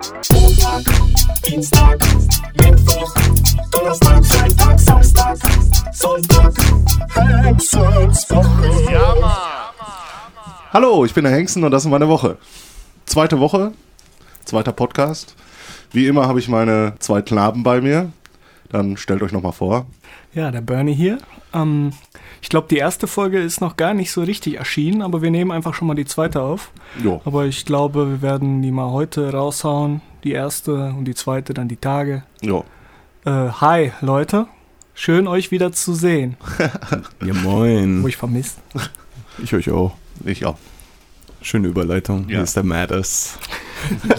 [0.00, 0.82] Montag,
[1.44, 1.98] Dienstag,
[2.54, 3.14] Mittwoch,
[3.70, 5.36] Donnerstag, Freitag, Samstag,
[5.92, 6.54] Sonntag,
[7.44, 8.92] Hexenswoche.
[8.92, 9.14] Ja,
[10.72, 12.38] Hallo, ich bin der Hengsten und das ist meine Woche.
[13.04, 13.72] Zweite Woche,
[14.46, 15.36] zweiter Podcast.
[15.92, 18.10] Wie immer habe ich meine zwei Knaben bei mir.
[18.70, 19.86] Dann stellt euch nochmal vor.
[20.32, 21.18] Ja, der Bernie hier.
[21.52, 21.92] Ähm,
[22.40, 25.50] ich glaube, die erste Folge ist noch gar nicht so richtig erschienen, aber wir nehmen
[25.50, 26.70] einfach schon mal die zweite auf.
[27.02, 27.20] Jo.
[27.24, 30.00] Aber ich glaube, wir werden die mal heute raushauen.
[30.22, 32.22] Die erste und die zweite dann die Tage.
[32.42, 32.64] Jo.
[33.24, 34.46] Äh, hi, Leute.
[34.94, 36.36] Schön, euch wieder zu sehen.
[37.24, 38.02] Ja, moin.
[38.02, 38.58] Wo ich vermisst.
[39.42, 39.92] Ich euch auch.
[40.24, 40.56] Ich auch.
[41.42, 42.22] Schöne Überleitung.
[42.28, 42.36] Ja.
[42.36, 43.38] Hier ist der Madders.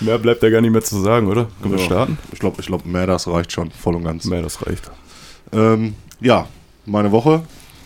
[0.00, 1.48] mehr bleibt ja gar nicht mehr zu sagen, oder?
[1.60, 1.86] Können wir Ja.
[1.86, 2.18] starten?
[2.32, 4.24] Ich glaube, ich glaub, mehr das reicht schon voll und ganz.
[4.24, 4.90] Madders reicht.
[5.52, 6.46] Ähm, ja,
[6.86, 7.42] meine Woche.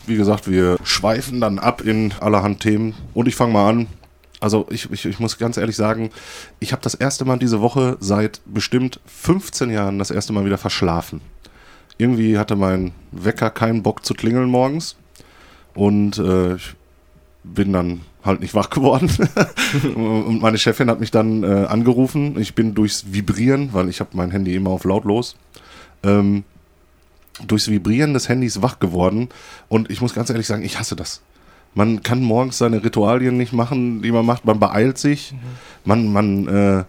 [0.07, 2.95] Wie gesagt, wir schweifen dann ab in allerhand Themen.
[3.15, 3.87] Und ich fange mal an.
[4.38, 6.10] Also ich, ich, ich muss ganz ehrlich sagen,
[6.60, 10.59] ich habe das erste Mal diese Woche seit bestimmt 15 Jahren das erste Mal wieder
[10.59, 11.21] verschlafen.
[11.98, 14.96] Irgendwie hatte mein Wecker keinen Bock zu klingeln morgens.
[15.74, 16.74] Und äh, ich
[17.55, 19.11] bin dann halt nicht wach geworden.
[19.95, 22.38] und meine Chefin hat mich dann äh, angerufen.
[22.41, 25.37] Ich bin durchs Vibrieren, weil ich habe mein Handy immer auf lautlos.
[26.03, 26.45] Ähm,
[27.47, 29.29] durchs Vibrieren des Handys wach geworden.
[29.69, 31.23] Und ich muss ganz ehrlich sagen, ich hasse das.
[31.75, 34.45] Man kann morgens seine Ritualien nicht machen, die man macht.
[34.45, 35.35] Man beeilt sich.
[35.85, 36.85] Man, man äh,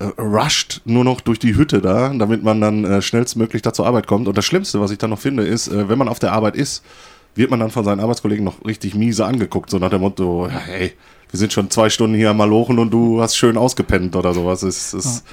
[0.00, 3.86] äh, rusht nur noch durch die Hütte da, damit man dann äh, schnellstmöglich da zur
[3.86, 4.28] Arbeit kommt.
[4.28, 6.56] Und das Schlimmste, was ich dann noch finde, ist, äh, wenn man auf der Arbeit
[6.56, 6.84] ist,
[7.34, 9.70] wird man dann von seinen Arbeitskollegen noch richtig miese angeguckt.
[9.70, 10.92] So nach dem Motto, hey,
[11.30, 14.60] wir sind schon zwei Stunden hier am Malochen und du hast schön ausgepennt oder sowas.
[14.60, 15.24] Das ist,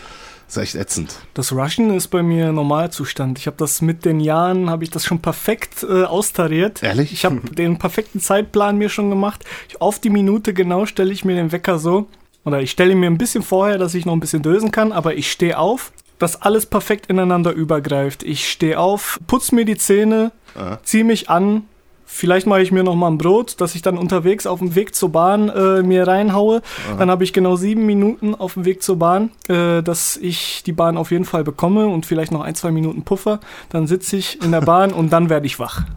[0.47, 1.15] ist, echt ätzend.
[1.33, 3.39] Das Rushen ist bei mir Normalzustand.
[3.39, 6.83] Ich habe das mit den Jahren, habe ich das schon perfekt äh, austariert.
[6.83, 7.11] Ehrlich?
[7.11, 9.43] Ich habe den perfekten Zeitplan mir schon gemacht.
[9.69, 12.07] Ich, auf die Minute genau stelle ich mir den Wecker so.
[12.43, 14.91] Oder ich stelle ihn mir ein bisschen vorher, dass ich noch ein bisschen dösen kann,
[14.91, 18.21] aber ich stehe auf, dass alles perfekt ineinander übergreift.
[18.21, 20.77] Ich stehe auf, putze mir die Zähne, Ah.
[20.83, 21.63] ziehe mich an.
[22.05, 24.95] Vielleicht mache ich mir noch mal ein Brot, dass ich dann unterwegs auf dem Weg
[24.95, 26.61] zur Bahn äh, mir reinhaue.
[26.97, 30.71] Dann habe ich genau sieben Minuten auf dem Weg zur Bahn, äh, dass ich die
[30.71, 33.39] Bahn auf jeden Fall bekomme und vielleicht noch ein, zwei Minuten Puffer.
[33.69, 35.81] Dann sitze ich in der Bahn und dann werde ich wach.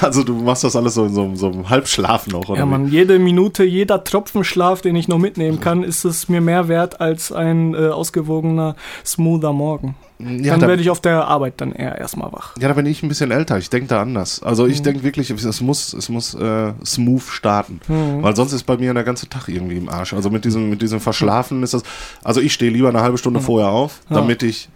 [0.00, 2.60] Also du machst das alles so in so, so einem Halbschlaf noch, oder?
[2.60, 6.40] Ja, man, jede Minute, jeder Tropfen Schlaf, den ich noch mitnehmen kann, ist es mir
[6.40, 9.96] mehr wert als ein äh, ausgewogener, smoother Morgen.
[10.20, 12.56] Ja, dann da, werde ich auf der Arbeit dann eher erstmal wach.
[12.58, 13.56] ja, da bin ich ein bisschen älter.
[13.58, 14.42] Ich denke da anders.
[14.42, 14.70] Also Mhm.
[14.70, 17.80] ich denke wirklich, es muss, es muss äh, smooth starten.
[17.86, 18.22] Mhm.
[18.22, 20.12] Weil sonst ist bei mir der ganze Tag irgendwie im Arsch.
[20.14, 21.82] Also mit diesem, mit diesem Verschlafen ist das.
[22.24, 24.16] Also ich stehe lieber eine halbe Stunde vorher auf, Ja.
[24.16, 24.68] damit ich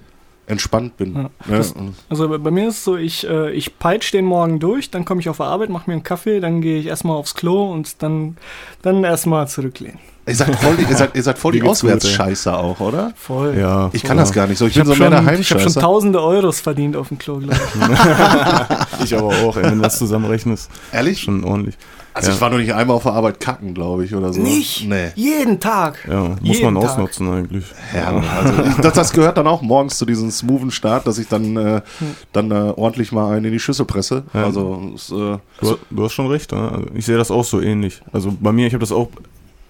[0.46, 1.14] entspannt bin.
[1.14, 1.22] Ja.
[1.22, 1.30] Ne?
[1.46, 1.74] Das-
[2.08, 5.20] Also bei- mir ist es so, ich, äh, ich peitsche den Morgen durch, dann komme
[5.20, 8.02] ich auf der Arbeit, mache mir einen Kaffee, dann gehe ich erstmal aufs Klo und
[8.02, 8.36] dann,
[8.82, 9.98] dann erstmal zurücklehnen.
[10.24, 11.62] Ihr seid voll die, ihr seid, ihr seid voll die.
[11.62, 13.12] Auswärtsscheiße auch, oder?
[13.16, 13.56] Voll.
[13.58, 13.90] Ja.
[13.92, 14.22] Ich kann ja.
[14.22, 14.66] das gar nicht so.
[14.66, 17.08] Ich, Ich bin habe so mehr der schon, ich hab schon tausende Euros verdient auf
[17.08, 19.04] dem Klo, glaube ich.
[19.04, 20.70] Ich aber auch, ey, wenn du das zusammenrechnest.
[20.92, 21.20] Ehrlich?
[21.22, 21.76] Schon ordentlich.
[22.14, 22.34] Also Ja.
[22.34, 24.40] ich war noch nicht einmal auf der Arbeit kacken, glaube ich, oder so.
[24.40, 24.62] Nee.
[25.16, 26.06] Jeden Tag.
[26.08, 26.90] Ja, muss Jeden man Tag.
[26.92, 27.64] ausnutzen eigentlich.
[27.94, 31.26] Ja, also ich- das, das gehört dann auch morgens zu diesem smoothen Start, dass ich
[31.28, 31.80] dann, äh,
[32.32, 34.22] dann äh, ordentlich mal einen in die Schüssel presse.
[34.34, 34.44] Ja.
[34.44, 36.70] Also es, äh, Du, du hast schon recht, ne?
[36.70, 38.02] also ich sehe das auch so ähnlich.
[38.12, 39.08] Also bei mir, ich habe das auch,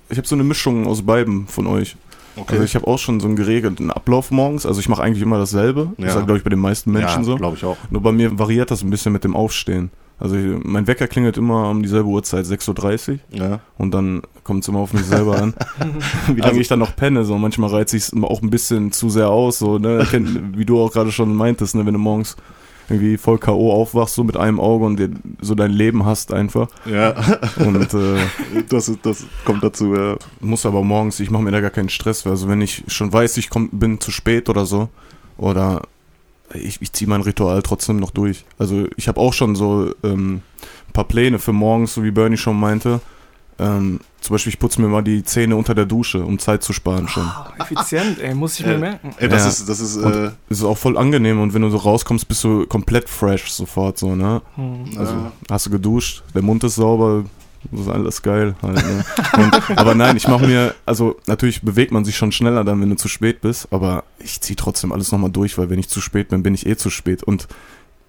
[0.08, 1.96] ich habe so eine Mischung aus beiden von euch.
[2.36, 2.52] okay.
[2.52, 4.66] Also ich habe auch schon so einen geregelten Ablauf morgens.
[4.66, 5.92] Also ich mache eigentlich immer dasselbe.
[5.98, 6.06] Ja.
[6.06, 7.36] Das ist glaube ich bei den meisten Menschen ja, so.
[7.36, 7.76] glaube ich auch.
[7.90, 9.90] Nur bei mir variiert das ein bisschen mit dem Aufstehen.
[10.18, 13.18] Also ich- mein Wecker klingelt immer um dieselbe Uhrzeit, 6.30 Uhr.
[13.38, 13.60] Ja.
[13.78, 15.54] Und dann kommt es immer auf mich selber an,
[16.28, 17.24] wie lange Also- ich dann noch penne.
[17.24, 20.06] So manchmal reizt sich auch ein bisschen zu sehr aus, so, ne?
[20.54, 21.84] Wie du auch gerade schon meintest, ne?
[21.86, 22.36] wenn du morgens
[22.92, 23.72] irgendwie voll K.O.
[23.72, 25.10] aufwachst, so mit einem Auge und dir
[25.40, 26.68] so dein Leben hast einfach.
[26.84, 27.14] ja,
[27.56, 28.16] Und äh,
[28.68, 29.94] das, ist, das kommt dazu.
[29.94, 30.16] Ja.
[30.40, 32.26] muss aber morgens, ich mache mir da gar keinen Stress.
[32.26, 34.88] Also wenn ich schon weiß, ich komm, bin zu spät oder so,
[35.38, 35.82] oder
[36.54, 38.44] ich, ich ziehe mein Ritual trotzdem noch durch.
[38.58, 40.42] Also ich habe auch schon so ähm,
[40.88, 43.00] ein paar Pläne für morgens, so wie Bernie schon meinte.
[43.58, 46.72] Ähm, zum Beispiel, ich putze mir mal die Zähne unter der Dusche, um Zeit zu
[46.72, 47.24] sparen schon.
[47.24, 49.14] Ah, effizient, ey, muss ich mir Äh, merken.
[49.18, 49.48] Ey, das Ja.
[49.50, 52.64] ist, das ist, äh, ist auch voll angenehm und wenn du so rauskommst, bist du
[52.66, 54.40] komplett fresh sofort so, ne?
[54.54, 54.84] Hm.
[54.96, 55.32] Also Ja.
[55.50, 57.24] hast du geduscht, der Mund ist sauber,
[57.70, 59.04] das ist alles geil halt, ne?
[59.38, 62.90] und, Aber nein, ich mache mir, also natürlich bewegt man sich schon schneller dann, wenn
[62.90, 66.00] du zu spät bist, aber ich ziehe trotzdem alles nochmal durch, weil wenn ich zu
[66.00, 67.46] spät bin, bin ich eh zu spät und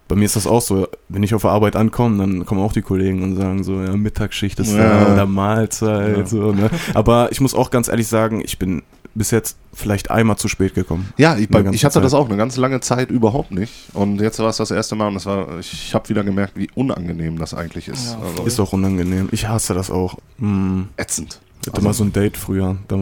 [0.08, 2.72] bei mir ist das auch so, wenn ich auf der Arbeit ankomme, dann kommen auch
[2.72, 5.04] die Kollegen und sagen so, ja, Mittagsschicht ist Ja.
[5.06, 6.26] da oder Mahlzeit, Ja.
[6.26, 6.70] so, ne?
[6.94, 8.82] Aber ich muss auch ganz ehrlich sagen, ich bin
[9.16, 11.12] bis jetzt vielleicht einmal zu spät gekommen.
[11.16, 12.04] ja, ich, bei, ich hatte Zeit.
[12.04, 13.72] das auch eine ganz lange Zeit überhaupt nicht.
[13.94, 16.68] Und jetzt war es das erste Mal und das war, ich habe wieder gemerkt, wie
[16.74, 18.12] unangenehm das eigentlich ist.
[18.14, 19.28] Ja, also, Ist auch unangenehm.
[19.30, 20.18] Ich hasse das auch.
[20.40, 20.88] Hm.
[20.96, 21.40] ätzend.
[21.62, 22.76] Ich hatte Also- mal so ein Date früher.
[22.88, 22.98] Da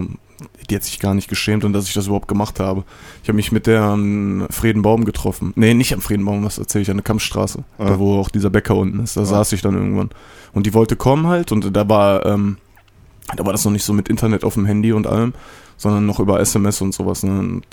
[0.68, 2.84] die hat sich gar nicht geschämt und dass ich das überhaupt gemacht habe.
[3.22, 5.52] Ich habe mich mit der am Friedenbaum getroffen.
[5.56, 7.64] Nee, nicht am Friedenbaum, was erzähle ich, an der Kampfstraße.
[7.78, 7.84] Ah.
[7.84, 9.16] Da wo auch dieser Bäcker unten ist.
[9.16, 10.10] Da saß ich dann irgendwann.
[10.52, 12.58] Und die wollte kommen halt und da war, ähm,
[13.36, 15.34] da war das noch nicht so mit Internet auf dem Handy und allem,
[15.76, 17.22] sondern noch über SMS und sowas.
[17.22, 17.38] Ne?
[17.38, 17.64] Und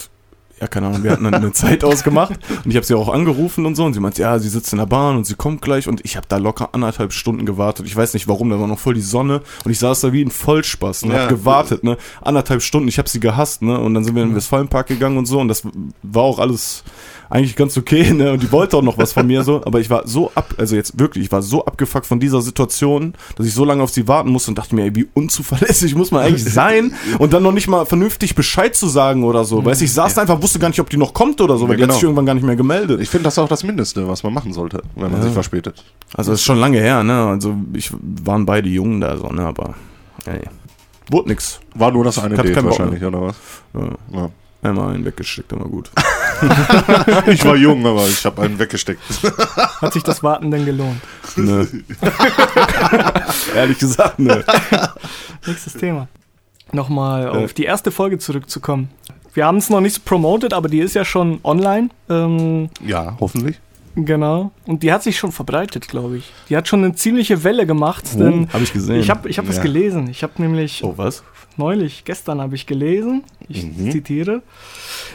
[0.62, 3.66] ja, keine Ahnung, wir hatten dann eine Zeit ausgemacht und ich habe sie auch angerufen
[3.66, 5.88] und so und sie meinte, ja, sie sitzt in der Bahn und sie kommt gleich
[5.88, 7.86] und ich habe da locker anderthalb Stunden gewartet.
[7.86, 10.22] Ich weiß nicht warum, da war noch voll die Sonne und ich saß da wie
[10.24, 11.22] ein Vollspaß und Ja.
[11.24, 11.98] hab gewartet, ne?
[12.22, 13.80] Anderthalb Stunden, ich habe sie gehasst, ne?
[13.80, 15.64] Und dann sind wir in den Westfalenpark gegangen und so und das
[16.04, 16.84] war auch alles
[17.30, 18.32] eigentlich ganz okay, ne?
[18.34, 20.76] Und die wollte auch noch was von mir so, aber ich war so ab, also
[20.76, 24.08] jetzt wirklich, ich war so abgefuckt von dieser Situation, dass ich so lange auf sie
[24.08, 27.52] warten musste und dachte mir, ey, wie unzuverlässig muss man eigentlich sein und dann noch
[27.52, 29.64] nicht mal vernünftig Bescheid zu sagen oder so.
[29.64, 31.66] Weißt du, ich saß da einfach, wusste gar nicht, ob die noch kommt oder so,
[31.68, 31.94] weil Ja, die hat genau.
[31.96, 33.00] sich irgendwann gar nicht mehr gemeldet.
[33.02, 35.26] Ich finde, das ist auch das Mindeste, was man machen sollte, wenn man Ja.
[35.26, 35.84] sich verspätet.
[36.16, 37.28] Also das ist schon lange her, ne?
[37.28, 39.44] Also ich waren beide jung da so, ne?
[39.44, 39.76] Aber
[40.26, 40.42] ey,
[41.12, 41.60] wurde nix.
[41.76, 43.36] War nur das eine Date wahrscheinlich, oder was?
[43.74, 43.88] Ja,
[44.20, 44.30] Ja.
[44.62, 45.90] Einmal einen weggeschickt, aber gut.
[47.28, 49.02] Ich war jung, aber ich habe einen weggesteckt.
[49.82, 51.02] Hat sich das Warten denn gelohnt?
[51.36, 51.68] ne.
[53.56, 54.44] Ehrlich gesagt, ne.
[55.46, 56.08] Nächstes Thema.
[56.72, 58.90] Nochmal auf die erste Folge zurückzukommen.
[59.34, 61.90] Wir haben es noch nicht promoted, aber die ist ja schon online.
[62.10, 63.60] Ähm, Ja, hoffentlich.
[63.96, 64.52] genau.
[64.66, 66.32] Und die hat sich schon verbreitet, glaube ich.
[66.50, 68.06] Die hat schon eine ziemliche Welle gemacht.
[68.20, 69.00] denn Hab ich gesehen.
[69.00, 69.62] ich habe ich hab Ja.
[69.62, 70.10] gelesen.
[70.10, 71.24] Ich habe nämlich oh, was?
[71.58, 73.92] neulich, gestern habe ich gelesen, ich Mhm.
[73.92, 74.42] zitiere,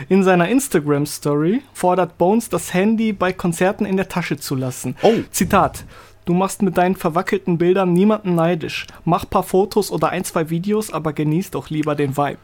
[0.08, 4.96] in seiner Instagram-Story fordert Bones, das Handy bei Konzerten in der Tasche zu lassen.
[5.02, 5.12] Oh.
[5.31, 5.84] Zitat.
[6.25, 8.86] Du machst mit deinen verwackelten Bildern niemanden neidisch.
[9.04, 12.38] Mach paar Fotos oder ein, zwei Videos, aber genieß doch lieber den Vibe.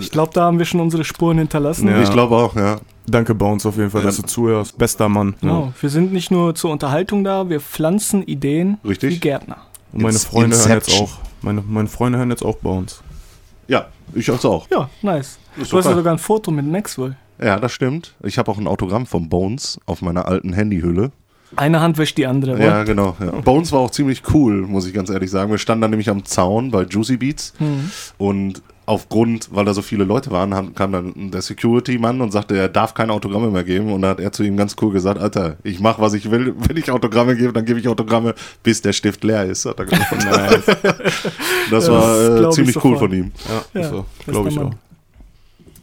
[0.00, 1.88] Ich glaube, da haben wir schon unsere Spuren hinterlassen.
[1.88, 2.02] Ja.
[2.02, 2.80] Ich glaube auch, ja.
[3.06, 4.76] Danke, Bones, auf jeden Fall, dass du zuhörst.
[4.78, 5.34] Bester Mann.
[5.42, 5.48] Ja.
[5.48, 5.72] Genau.
[5.80, 9.10] Wir sind nicht nur zur Unterhaltung da, wir pflanzen Ideen Richtig.
[9.10, 9.58] wie Gärtner.
[9.92, 11.08] Und meine Freunde hören jetzt Inception.
[11.08, 11.18] auch.
[11.42, 13.02] Meine, meine Freunde hören jetzt auch Bones.
[13.70, 14.66] Ja, ich also auch.
[14.70, 15.38] Ja, nice.
[15.56, 17.16] Ist Du hast ja sogar ein Foto mit Maxwell.
[17.40, 18.14] Ja, das stimmt.
[18.24, 21.12] Ich habe auch ein Autogramm von Bones auf meiner alten Handyhülle.
[21.56, 22.52] Eine Hand wäscht die andere.
[22.52, 22.84] Ja, oder?
[22.84, 23.16] genau.
[23.20, 23.30] Ja.
[23.40, 25.50] Bones war auch ziemlich cool, muss ich ganz ehrlich sagen.
[25.52, 27.90] Wir standen dann nämlich am Zaun bei Juicy Beats Mhm.
[28.18, 32.56] und aufgrund, weil da so viele Leute waren, haben- kam dann der Security-Mann und sagte,
[32.56, 33.92] er darf keine Autogramme mehr geben.
[33.92, 36.54] Und da hat er zu ihm ganz cool gesagt, Alter, ich mache, was ich will.
[36.58, 39.64] Wenn ich Autogramme gebe, dann gebe ich Autogramme, bis der Stift leer ist.
[39.64, 40.12] Hat er gesagt.
[40.24, 40.66] Nice.
[41.70, 43.32] Das Ja, war das äh, ich ziemlich cool von ihm.
[43.74, 44.72] Ja, Ja, so, glaube ich auch.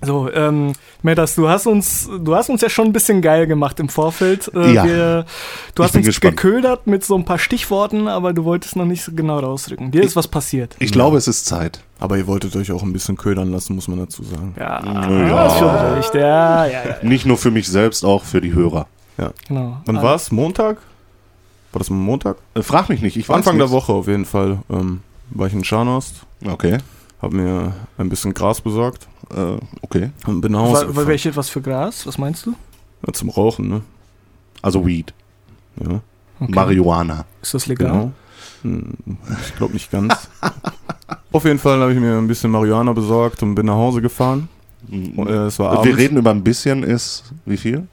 [0.06, 3.80] So, ähm, Metas, du hast uns, du hast uns ja schon ein bisschen geil gemacht
[3.80, 4.52] im Vorfeld.
[4.54, 4.86] Äh, Ja.
[4.86, 5.26] Wir,
[5.74, 6.38] du Ich hast bin uns gespannt.
[6.38, 9.90] geködert mit so ein paar Stichworten, aber du wolltest noch nicht so genau rausrücken.
[9.90, 10.76] Dir ist was passiert.
[10.78, 11.80] Ich glaube, es ist Zeit.
[12.00, 14.54] Aber ihr wolltet euch auch ein bisschen ködern lassen, muss man dazu sagen.
[14.58, 15.30] Ja, Ja.
[15.46, 16.14] das ist schon recht.
[16.16, 16.96] Ja, ja, ja.
[17.02, 18.88] Nicht nur für mich selbst, auch für die Hörer.
[19.48, 19.78] Genau.
[19.86, 20.32] Wann Ah, war's?
[20.32, 20.78] Montag?
[21.72, 22.38] War das Montag?
[22.54, 23.76] Äh, frag mich nicht, ich weiß Anfang der nichts.
[23.76, 24.60] Woche auf jeden Fall.
[24.70, 25.02] Ähm,
[25.32, 26.78] war ich in Scharnhorst, Okay,
[27.22, 30.12] hab mir ein bisschen Gras besorgt äh, okay.
[30.28, 31.08] und bin nach Hause Wa- wa- gefahren.
[31.08, 32.06] welche, was für Gras?
[32.06, 32.54] Was meinst du?
[33.06, 33.82] Ja, zum Rauchen, ne?
[34.62, 35.14] Also Weed,
[35.84, 36.00] Ja,
[36.40, 36.52] Okay.
[36.54, 37.26] Marihuana.
[37.42, 37.88] Ist das legal?
[37.92, 38.12] genau.
[38.62, 38.94] Hm,
[39.48, 40.30] Ich glaube nicht ganz.
[41.32, 44.50] auf jeden Fall habe ich mir ein bisschen Marihuana besorgt und bin nach Hause gefahren.
[44.90, 45.86] Und, äh, es war abends.
[45.88, 47.88] Wir reden über ein bisschen ist, wie viel?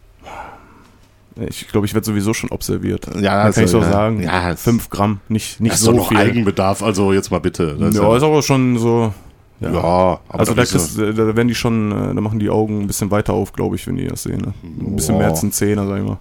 [1.48, 3.06] Ich glaube, ich werde sowieso schon observiert.
[3.20, 3.90] Ja, Da kann ich so ja.
[3.90, 4.22] sagen.
[4.22, 6.18] Ja, Fünf Gramm, nicht, nicht das ist so doch noch viel.
[6.18, 7.76] Eigenbedarf, also jetzt mal bitte.
[7.78, 9.12] Das ja, ist aber schon so.
[9.58, 9.78] ja, Ja.
[9.80, 12.82] aber also da, das ist- kriegst, da werden die schon, äh, da machen die Augen
[12.82, 14.42] ein bisschen weiter auf, glaube ich, wenn die das sehen.
[14.42, 14.54] Ne?
[14.62, 15.32] Ein bisschen mehr Boah.
[15.32, 16.18] als ein Zehner, sag ich mal.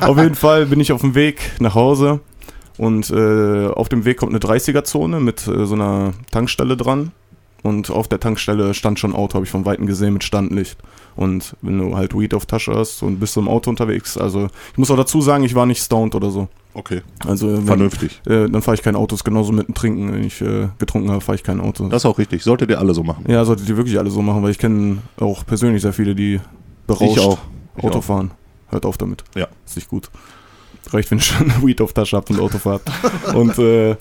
[0.08, 2.20] auf jeden Fall bin ich auf dem Weg nach Hause
[2.78, 7.12] und äh, auf dem Weg kommt eine 30er-Zone mit äh, so einer Tankstelle dran.
[7.62, 10.78] Und auf der Tankstelle stand schon ein Auto, habe ich von Weitem gesehen mit Standlicht.
[11.16, 14.46] Und wenn du halt Weed auf Tasche hast und bist so im Auto unterwegs, also
[14.72, 16.46] ich muss auch dazu sagen, ich war nicht stoned oder so.
[16.74, 18.20] okay, Also wenn, vernünftig.
[18.26, 20.12] äh, dann fahre ich kein Auto, ist genauso mit dem Trinken.
[20.12, 21.88] Wenn ich äh, getrunken habe, fahre ich kein Auto.
[21.88, 22.44] Das ist auch richtig.
[22.44, 23.24] Solltet ihr alle so machen.
[23.26, 26.40] Ja, solltet ihr wirklich alle so machen, weil ich kenne auch persönlich sehr viele, die
[26.86, 27.38] berauscht Ich auch.
[27.78, 28.04] Ich Auto auch.
[28.04, 28.30] fahren.
[28.68, 29.24] Hört auf damit.
[29.34, 29.48] Ja.
[29.64, 30.08] Ist nicht gut.
[30.90, 32.82] Reicht, wenn ihr schon Weed auf Tasche habt und Auto fahrt.
[33.34, 33.96] und äh,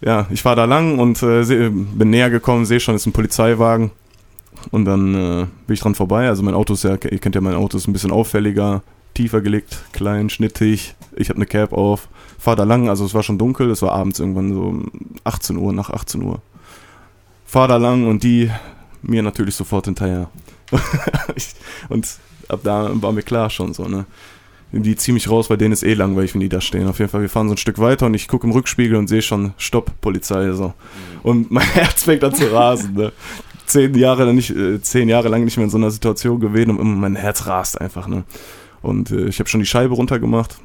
[0.00, 3.12] ja, ich fahre da lang und äh, seh, bin näher gekommen, sehe schon, ist ein
[3.12, 3.90] Polizeiwagen.
[4.70, 6.28] Und dann äh, bin ich dran vorbei.
[6.28, 8.82] Also mein Auto ist ja, ihr kennt ja mein Auto, ist ein bisschen auffälliger,
[9.14, 10.94] tiefer gelegt, klein, schnittig.
[11.14, 13.92] Ich habe eine Cap auf, fahr da lang, also es war schon dunkel, es war
[13.92, 14.90] abends irgendwann so um
[15.24, 16.40] 18 Uhr, nach 18 Uhr.
[17.46, 18.50] Fahr da lang und die
[19.02, 20.28] mir natürlich sofort hinterher.
[21.36, 21.54] Ich-
[21.88, 22.08] und
[22.48, 24.06] ab da war mir klar schon so, ne?
[24.72, 26.88] Die ziehen mich raus, weil denen ist eh langweilig, wenn die da stehen.
[26.88, 29.08] Auf jeden Fall, wir fahren so ein Stück weiter und ich gucke im Rückspiegel und
[29.08, 30.74] sehe schon, Stopp, Polizei, so.
[31.22, 33.12] Und mein Herz fängt an zu rasen, ne?
[33.66, 37.00] Zehn Jahre, nicht, äh, zehn Jahre lang nicht mehr in so einer Situation gewesen und
[37.00, 38.24] mein Herz rast einfach, ne?
[38.82, 40.58] Und äh, ich habe schon die Scheibe runtergemacht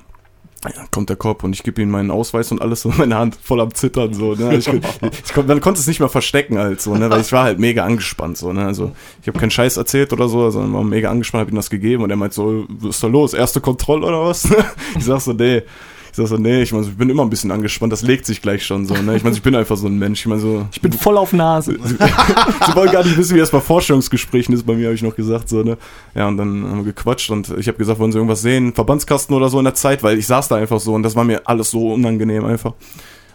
[0.91, 3.59] kommt der Cop und ich gebe ihm meinen Ausweis und alles so, meine Hand voll
[3.61, 4.55] am Zittern, so, ne?
[4.57, 4.67] Ich,
[5.25, 7.09] ich, kon- man konnte es nicht mehr verstecken halt, so, ne?
[7.09, 8.65] Weil ich war halt mega angespannt, so, ne?
[8.65, 8.91] Also,
[9.21, 12.03] ich habe keinen Scheiß erzählt oder so, sondern war mega angespannt, habe ihm das gegeben
[12.03, 13.33] und er meint so, was ist da los?
[13.33, 14.47] Erste Kontrolle oder was?
[14.97, 15.63] Ich sag so, nee.
[16.11, 18.41] Ich sag so, nee, ich, mein, ich bin immer ein bisschen angespannt, das legt sich
[18.41, 19.15] gleich schon so, ne?
[19.15, 21.31] Ich meine, ich bin einfach so ein Mensch, ich meine so, Ich bin voll auf
[21.31, 21.73] Nase.
[21.81, 25.15] Sie wollen gar nicht wissen, wie das bei Vorstellungsgesprächen ist, bei mir habe ich noch
[25.15, 25.77] gesagt, so, ne?
[26.13, 29.33] Ja, und dann haben wir gequatscht und ich habe gesagt, wollen Sie irgendwas sehen, Verbandskasten
[29.35, 31.41] oder so in der Zeit, weil ich saß da einfach so und das war mir
[31.45, 32.73] alles so unangenehm einfach.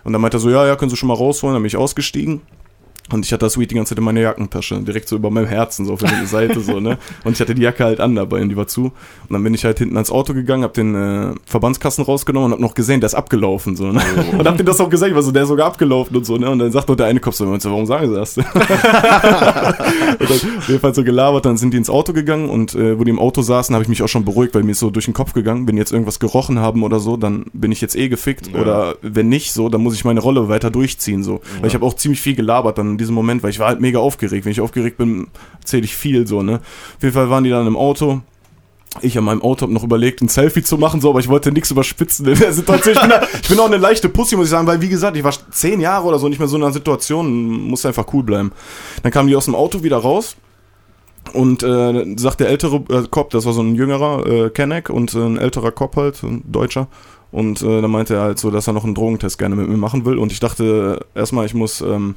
[0.05, 1.77] Und dann meinte er so, ja, ja, können Sie schon mal rausholen, dann bin ich
[1.77, 2.43] ausgestiegen.
[3.13, 5.47] Und ich hatte das Weed die ganze Zeit in meiner Jackentasche, direkt so über meinem
[5.47, 6.99] Herzen, so auf der Seite, so, ne?
[7.25, 8.85] Und ich hatte die Jacke halt an dabei und die war zu.
[8.85, 8.93] Und
[9.31, 12.61] dann bin ich halt hinten ans Auto gegangen, hab den äh, Verbandskasten rausgenommen und hab
[12.61, 14.01] noch gesehen, der ist abgelaufen, so, ne?
[14.37, 16.51] Und hab den das auch gesagt, war so, der ist sogar abgelaufen und so, ne?
[16.51, 18.37] Und dann sagt noch der eine Kopf so, warum sagen sie das?
[18.39, 18.45] und
[20.21, 23.05] dann auf jeden Fall so gelabert, dann sind die ins Auto gegangen und äh, wo
[23.05, 25.05] die im Auto saßen, habe ich mich auch schon beruhigt, weil mir ist so durch
[25.07, 27.97] den Kopf gegangen, wenn die jetzt irgendwas gerochen haben oder so, dann bin ich jetzt
[27.97, 28.61] eh gefickt Ja.
[28.61, 31.41] oder wenn nicht so, dann muss ich meine Rolle weiter durchziehen so.
[31.61, 33.81] Weil ich habe auch ziemlich viel gelabert dann in diesem Moment, weil ich war halt
[33.81, 34.47] mega aufgeregt.
[34.47, 35.29] Wenn ich aufgeregt bin,
[35.61, 36.61] erzähle ich viel so, ne?
[36.97, 38.23] Auf jeden Fall waren die dann im Auto.
[39.03, 41.53] Ich an meinem Auto habe noch überlegt, ein Selfie zu machen, so, aber ich wollte
[41.53, 42.95] nichts überspitzen in der Situation.
[42.95, 45.19] Ich bin, da, ich bin auch eine leichte Pussy, muss ich sagen, weil, wie gesagt,
[45.19, 48.23] ich war zehn Jahre oder so nicht mehr so in einer Situation, muss einfach cool
[48.23, 48.53] bleiben.
[49.03, 50.37] Dann kamen die aus dem Auto wieder raus
[51.35, 55.13] und äh, sagt der ältere äh, Cop, das war so ein jüngerer äh, Kenneck und
[55.15, 56.89] äh, ein älterer Cop halt, ein Deutscher.
[57.37, 59.77] Und äh, dann meinte er halt so, dass er noch einen Drogentest gerne mit mir
[59.77, 60.17] machen will.
[60.17, 62.15] Und ich dachte äh, erstmal, ich muss ähm,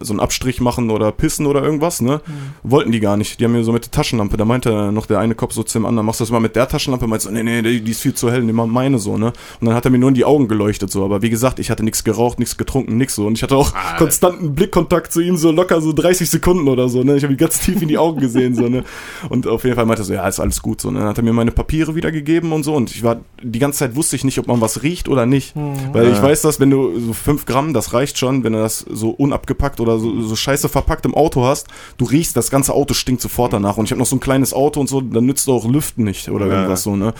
[0.00, 2.20] so einen Abstrich machen oder pissen oder irgendwas, ne?
[2.62, 3.40] Wollten die gar nicht.
[3.40, 5.78] Die haben mir so mit der Taschenlampe, da meinte noch der eine Cop so zu
[5.78, 7.06] dem anderen, machst du das mal mit der Taschenlampe?
[7.06, 9.32] Meinte so, nee, nee, die, die ist viel zu hell, nimm mal meine so, ne?
[9.60, 11.02] Und dann hat er mir nur in die Augen geleuchtet so.
[11.02, 13.26] Aber wie gesagt, ich hatte nichts geraucht, nichts getrunken, nichts so.
[13.26, 17.02] Und ich hatte auch konstanten Blickkontakt zu ihm, so locker so 30 Sekunden oder so,
[17.02, 17.16] ne?
[17.16, 18.84] Ich habe ihn ganz tief in die Augen gesehen, so, ne?
[19.30, 20.90] Und auf jeden Fall meinte er so, ja, ist alles gut, so.
[20.90, 20.98] Ne?
[20.98, 22.74] Dann hat er mir meine Papiere wiedergegeben und so.
[22.74, 25.54] Und ich war, die ganze Zeit wusste ich nicht, ob man was riecht oder nicht.
[25.92, 26.22] Weil ich Ja.
[26.22, 29.80] weiß, dass wenn du so fünf Gramm, das reicht schon, wenn du das so unabgepackt
[29.80, 31.66] oder so, so scheiße verpackt im Auto hast,
[31.98, 33.76] du riechst, das ganze Auto stinkt sofort danach.
[33.76, 36.28] Und ich habe noch so ein kleines Auto und so, dann nützt auch Lüften nicht
[36.28, 36.52] oder Ja.
[36.54, 37.14] irgendwas so, ne?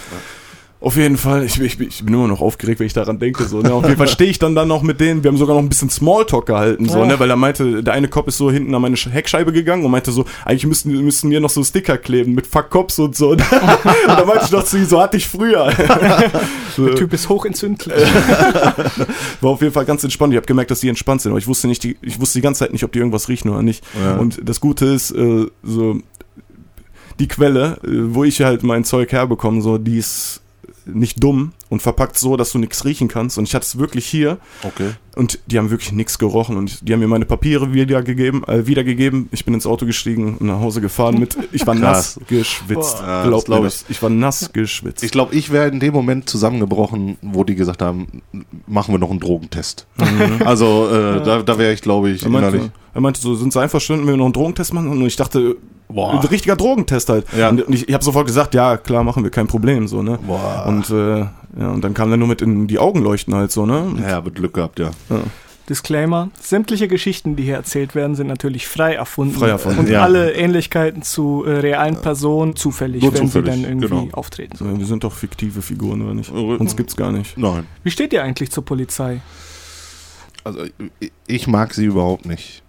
[0.82, 3.44] Auf jeden Fall, ich, ich, ich bin immer noch aufgeregt, wenn ich daran denke.
[3.44, 3.72] So, ne?
[3.72, 5.22] Auf jeden Fall stehe ich dann, dann noch mit denen.
[5.22, 7.06] Wir haben sogar noch ein bisschen Smalltalk gehalten, so, Ja.
[7.06, 7.20] ne?
[7.20, 9.92] weil er meinte, der eine Cop ist so hinten an meine Sch- Heckscheibe gegangen und
[9.92, 13.30] meinte so, eigentlich müssten, müssten wir noch so Sticker kleben mit Fuck Cops und so.
[13.30, 15.70] und da meinte ich noch zu ihm, so hatte ich früher.
[16.76, 17.94] so, Der Typ ist hochentzündlich.
[19.40, 20.32] war auf jeden Fall ganz entspannt.
[20.32, 22.42] Ich habe gemerkt, dass die entspannt sind, aber ich wusste nicht, die, ich wusste die
[22.42, 23.84] ganze Zeit nicht, ob die irgendwas riechen oder nicht.
[24.02, 24.16] Ja.
[24.16, 25.98] Und das Gute ist, äh, so
[27.20, 30.41] die Quelle, äh, wo ich halt mein Zeug herbekomme, so die ist
[30.86, 33.38] nicht dumm und verpackt so, dass du nichts riechen kannst.
[33.38, 34.90] Und ich hatte es wirklich hier Okay.
[35.16, 39.28] und die haben wirklich nichts gerochen und die haben mir meine Papiere wiedergegeben, äh, wiedergegeben.
[39.32, 42.98] Ich bin ins Auto gestiegen und nach Hause gefahren mit, ich war nass geschwitzt.
[42.98, 43.02] Boah.
[43.06, 43.62] Ja, glaub mir ich.
[43.64, 43.84] das.
[43.88, 45.02] Ich war nass geschwitzt.
[45.04, 48.22] Ich glaube, ich wäre in dem Moment zusammengebrochen, wo die gesagt haben,
[48.66, 49.86] machen wir noch einen Drogentest.
[50.44, 52.70] Also äh, da, da wäre ich, glaube ich, Er meinte, innerlich.
[52.94, 54.88] er meinte so, sind sie einverstanden, wenn wir noch einen Drogentest machen?
[54.88, 55.56] Und ich dachte,
[55.92, 56.12] Boah.
[56.12, 57.26] ein richtiger Drogentest halt.
[57.36, 57.50] Ja.
[57.50, 60.18] Und ich, ich habe sofort gesagt, ja, klar, machen wir, kein Problem, so, ne?
[60.26, 60.64] Boah.
[60.66, 63.66] Und, äh, ja, und dann kam er nur mit in die Augen leuchten halt so,
[63.66, 63.84] ne?
[64.06, 64.90] Ja, mit Glück gehabt, ja.
[65.68, 69.34] Disclaimer: Sämtliche Geschichten, die hier erzählt werden, sind natürlich frei erfunden.
[69.34, 70.02] Frei erfunden, Und ja.
[70.02, 74.08] alle Ähnlichkeiten zu äh, realen Personen zufällig, Nur wenn zufällig, sie dann irgendwie genau.
[74.12, 74.56] auftreten.
[74.56, 76.32] So, wir sind doch fiktive Figuren, oder nicht?
[76.32, 76.56] Mhm.
[76.56, 77.38] Uns gibt's gar nicht.
[77.38, 77.66] Nein.
[77.84, 79.20] Wie steht ihr eigentlich zur Polizei?
[80.44, 80.64] Also
[81.26, 82.62] ich mag sie überhaupt nicht.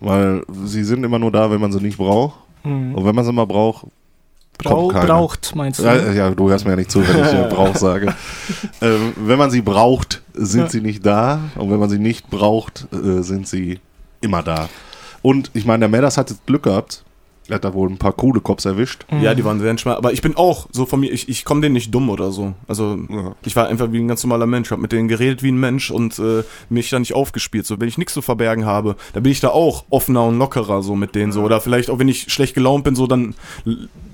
[0.00, 2.34] Weil sie sind immer nur da, wenn man sie nicht braucht.
[2.62, 2.94] Hm.
[2.94, 3.86] Und wenn man sie mal braucht,
[4.58, 5.84] Brau braucht, meinst du?
[5.84, 8.14] Ja, ja, du hörst mir ja nicht zu, wenn ich äh, Brauch sage.
[8.80, 10.68] ähm, wenn man sie braucht, sind Ja.
[10.68, 11.40] sie nicht da.
[11.56, 13.80] Und wenn man sie nicht braucht, äh, sind sie
[14.20, 14.68] immer da.
[15.22, 17.02] Und ich meine, der Medders hat jetzt Glück gehabt.
[17.48, 19.04] Er hat da wohl ein paar coole Cops erwischt.
[19.10, 19.20] Mhm.
[19.20, 19.98] Ja, die waren sehr entspannt.
[19.98, 22.54] Aber ich bin auch so von mir, ich, ich komme denen nicht dumm oder so.
[22.68, 23.34] Also, Ja.
[23.44, 25.90] ich war einfach wie ein ganz normaler Mensch, hab mit denen geredet wie ein Mensch
[25.90, 27.66] und äh, mich da nicht aufgespielt.
[27.66, 30.82] So, wenn ich nichts zu verbergen habe, dann bin ich da auch offener und lockerer
[30.82, 31.42] so mit denen so.
[31.42, 33.34] Oder vielleicht auch, wenn ich schlecht gelaunt bin, so, dann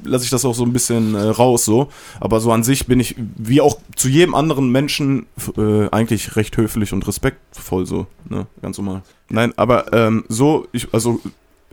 [0.05, 1.89] lasse ich das auch so ein bisschen äh, raus so.
[2.21, 5.27] Aber so an sich bin ich, wie auch zu jedem anderen Menschen,
[5.59, 8.07] äh, eigentlich recht höflich und respektvoll so.
[8.29, 8.47] Ne?
[8.63, 9.03] Ganz normal.
[9.29, 11.21] Nein, aber ähm, so, ich, also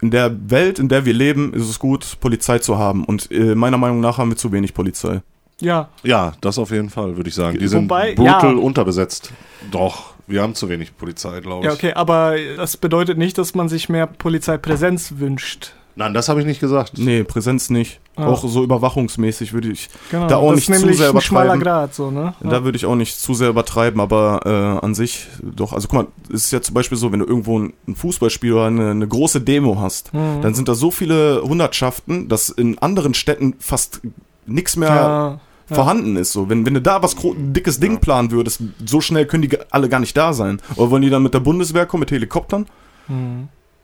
[0.01, 3.05] in der Welt, in der wir leben, ist es gut, Polizei zu haben.
[3.05, 5.21] Und äh, meiner Meinung nach haben wir zu wenig Polizei.
[5.61, 7.57] Ja, Ja, das auf jeden Fall, würde ich sagen.
[7.57, 8.61] Die sind Wobei, brutal ja.
[8.61, 9.31] unterbesetzt.
[9.71, 11.65] Doch, wir haben zu wenig Polizei, glaube ich.
[11.65, 15.73] ja, okay, aber das bedeutet nicht, dass man sich mehr Polizeipräsenz wünscht.
[15.95, 16.97] Nein, das habe ich nicht gesagt.
[16.97, 18.01] Nee, Präsenz nicht.
[18.17, 18.27] Ah.
[18.27, 21.59] Auch so überwachungsmäßig würde ich, Genau, Da auch nicht zu sehr übertreiben.
[21.59, 22.33] Grad, so, ne?
[22.43, 22.49] Ja.
[22.49, 25.93] da würde ich auch nicht zu sehr übertreiben, aber äh, an sich doch, also guck
[26.03, 28.91] mal, es ist ja zum Beispiel so, wenn du irgendwo ein, ein Fußballspiel oder eine,
[28.91, 30.41] eine große Demo hast, Mhm.
[30.41, 33.99] dann sind da so viele Hundertschaften, dass in anderen Städten fast
[34.45, 36.31] nichts mehr ja, vorhanden ist.
[36.31, 39.89] So, wenn, wenn du da was dickes Ding planen würdest, so schnell können die alle
[39.89, 40.61] gar nicht da sein.
[40.77, 42.67] Oder wollen die dann mit der Bundeswehr kommen, mit Helikoptern?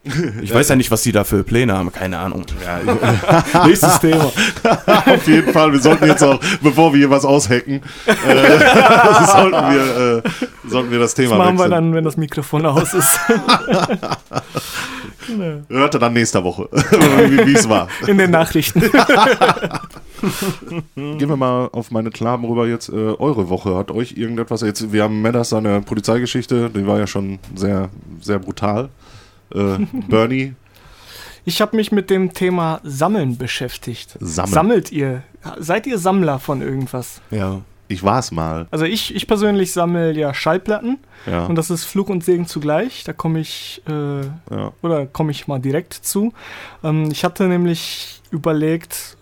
[0.41, 2.46] Ich weiß ja nicht, was die da für Pläne haben, keine Ahnung.
[3.65, 4.25] Nächstes Thema.
[5.05, 8.15] Auf jeden Fall, wir sollten jetzt auch, bevor wir hier was aushacken, äh,
[9.27, 10.29] sollten, wir, äh,
[10.67, 11.72] sollten wir das Thema Das machen wir wechseln.
[11.72, 13.20] dann, wenn das Mikrofon aus ist.
[15.70, 17.88] Hört ihr dann nächste Woche, wie es war.
[18.08, 18.81] In den Nachrichten.
[20.96, 22.89] Gehen wir mal auf meine Klaben rüber jetzt.
[22.89, 24.91] Äh, eure Woche hat euch irgendetwas jetzt?
[24.91, 27.89] Wir haben Medders seine Polizeigeschichte, die war ja schon sehr,
[28.20, 28.89] sehr brutal.
[29.53, 30.53] Äh, Bernie,
[31.46, 34.17] Ich habe mich mit dem Thema Sammeln beschäftigt.
[34.20, 34.53] Sammeln.
[34.53, 35.24] Sammelt ihr?
[35.60, 37.22] Seid ihr Sammler von irgendwas?
[37.31, 37.62] Ja.
[37.88, 38.67] ich war es mal.
[38.72, 43.03] Also ich, ich persönlich sammle ja Schallplatten Ja, und das ist Fluch und Segen zugleich.
[43.03, 44.72] Da komme ich äh, ja.
[44.81, 46.31] oder komme ich mal direkt zu.
[46.84, 49.17] Ähm, ich hatte nämlich überlegt,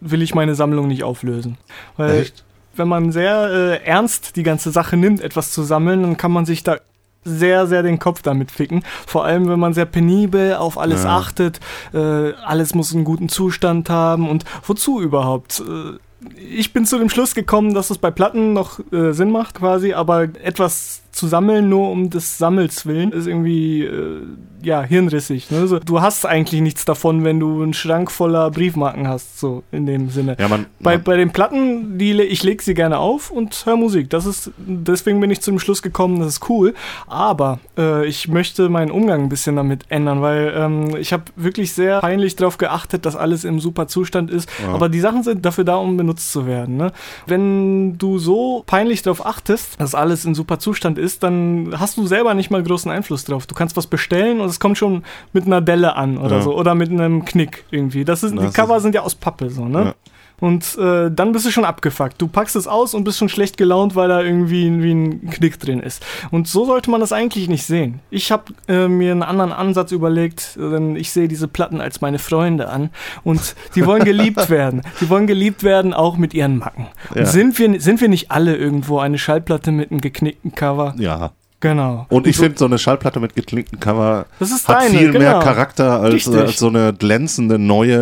[0.00, 1.58] will ich meine Sammlung nicht auflösen.
[1.96, 2.44] Weil Echt?
[2.76, 6.46] wenn man sehr äh, ernst die ganze Sache nimmt, etwas zu sammeln, dann kann man
[6.46, 6.78] sich da
[7.24, 8.82] sehr, sehr den Kopf damit ficken.
[9.06, 11.18] Vor allem, wenn man sehr penibel auf alles Ja.
[11.18, 11.60] achtet.
[11.92, 14.28] Äh, alles muss einen guten Zustand haben.
[14.28, 15.60] Und wozu überhaupt?
[15.60, 15.98] Äh,
[16.36, 19.92] ich bin zu dem Schluss gekommen, dass es bei Platten noch äh, Sinn macht quasi,
[19.92, 24.22] aber etwas zu sammeln nur um des Sammels willen ist irgendwie äh,
[24.62, 25.50] ja hirnrissig.
[25.50, 25.66] Ne?
[25.66, 29.86] So, du hast eigentlich nichts davon, wenn du einen Schrank voller Briefmarken hast, so in
[29.86, 30.36] dem Sinne.
[30.38, 33.76] Ja, man, Bei, man, bei den Platten, die, ich lege sie gerne auf und höre
[33.76, 34.10] Musik.
[34.10, 36.74] Das ist, deswegen bin ich zum Schluss gekommen, das ist cool.
[37.06, 41.72] Aber äh, ich möchte meinen Umgang ein bisschen damit ändern, weil ähm, ich habe wirklich
[41.72, 44.48] sehr peinlich darauf geachtet, dass alles im super Zustand ist.
[44.62, 44.72] Ja.
[44.72, 46.76] Aber die Sachen sind dafür da, um benutzt zu werden.
[46.76, 46.92] Ne?
[47.26, 52.06] Wenn du so peinlich darauf achtest, dass alles in super Zustand ist, dann hast du
[52.06, 53.46] selber nicht mal großen Einfluss drauf.
[53.46, 56.42] Du kannst was bestellen und es kommt schon mit einer Delle an oder Ja.
[56.42, 58.04] so oder mit einem Knick irgendwie.
[58.04, 59.84] Das ist, Das die ist- Cover sind ja aus Pappe so, ne?
[59.84, 59.94] Ja.
[60.42, 62.20] Und äh, dann bist du schon abgefuckt.
[62.20, 65.30] Du packst es aus und bist schon schlecht gelaunt, weil da irgendwie ein- wie ein
[65.30, 66.04] Knick drin ist.
[66.32, 68.00] Und so sollte man das eigentlich nicht sehen.
[68.10, 72.18] Ich habe äh, mir einen anderen Ansatz überlegt, denn ich sehe diese Platten als meine
[72.18, 72.90] Freunde an
[73.22, 74.82] und die wollen geliebt werden.
[75.00, 76.88] Die wollen geliebt werden, auch mit ihren Macken.
[77.14, 77.24] Ja.
[77.24, 80.94] Sind wir, sind wir nicht alle irgendwo eine Schallplatte mit einem geknickten Cover?
[80.98, 81.30] ja.
[81.60, 82.06] Genau.
[82.08, 85.38] Und ich finde, so eine Schallplatte mit geklinktem Cover hat deine, viel mehr genau.
[85.44, 87.98] Charakter als, äh, als so eine glänzende, neue,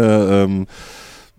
[0.47, 0.67] ähm,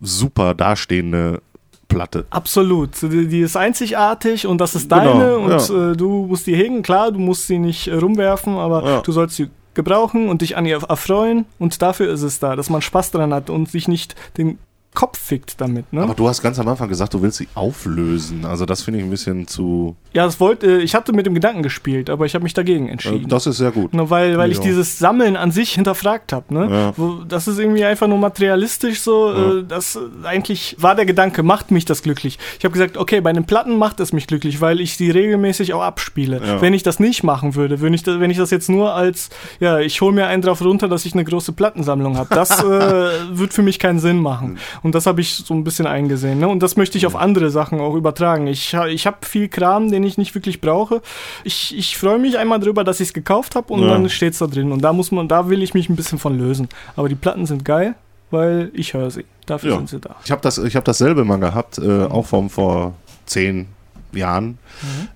[0.02, 1.42] super dastehende
[1.88, 2.26] Platte.
[2.30, 2.90] Absolut.
[3.02, 5.92] Die, ist einzigartig und das ist Genau, deine und ja.
[5.92, 6.82] äh, du musst die hegen.
[6.84, 9.02] Klar, du musst sie nicht äh, rumwerfen, aber Ja.
[9.02, 12.70] du sollst sie gebrauchen und dich an ihr erfreuen und dafür ist es da, dass
[12.70, 14.58] man Spaß dran hat und sich nicht den
[14.94, 15.92] Kopf fickt damit.
[15.94, 16.02] Ne?
[16.04, 18.46] Aber du hast ganz am Anfang gesagt, du willst sie auflösen.
[18.46, 19.96] Also das finde ich ein bisschen zu.
[20.14, 22.92] ja, das wollte ich hatte mit dem Gedanken gespielt, aber ich habe mich dagegen Äh,
[22.92, 23.30] entschieden.
[23.30, 23.94] das ist sehr gut.
[23.94, 24.64] Nur weil, weil ich Ja.
[24.64, 26.54] dieses Sammeln an sich hinterfragt habe.
[26.54, 26.68] Ne?
[26.70, 26.94] Ja.
[26.98, 29.32] Wo, das ist irgendwie einfach nur materialistisch so.
[29.32, 29.54] Ja.
[29.60, 32.38] Äh, das eigentlich war der Gedanke, macht mich das glücklich.
[32.60, 35.74] Ich habe gesagt, okay, bei den Platten macht es mich glücklich, weil ich sie regelmäßig
[35.74, 36.42] auch abspiele.
[36.60, 39.30] Wenn ich das nicht machen würde, wenn ich, das, wenn ich das jetzt nur als,
[39.60, 43.38] ja, ich hole mir einen drauf runter, dass ich eine große Plattensammlung habe, das äh,
[43.38, 44.58] wird für mich keinen Sinn machen.
[44.84, 46.40] Und das habe ich so ein bisschen eingesehen.
[46.40, 46.48] Ne?
[46.48, 48.48] Und das möchte ich auf andere Sachen auch übertragen.
[48.48, 51.02] Ich, ich habe viel Kram, den ich nicht wirklich brauche.
[51.44, 53.90] Ich, ich freue mich einmal drüber, dass ich es gekauft habe und Ja.
[53.90, 54.72] dann steht es da drin.
[54.72, 56.68] Und da muss man, da will ich mich ein bisschen von lösen.
[56.96, 57.96] Aber die Platten sind geil,
[58.32, 59.26] weil ich höre sie.
[59.46, 59.78] Dafür Ja.
[59.78, 60.16] sind sie da.
[60.26, 62.94] Ich habe das, ich hab dasselbe mal gehabt, äh, auch vom vor
[63.26, 63.68] zehn
[64.14, 64.58] Jahren.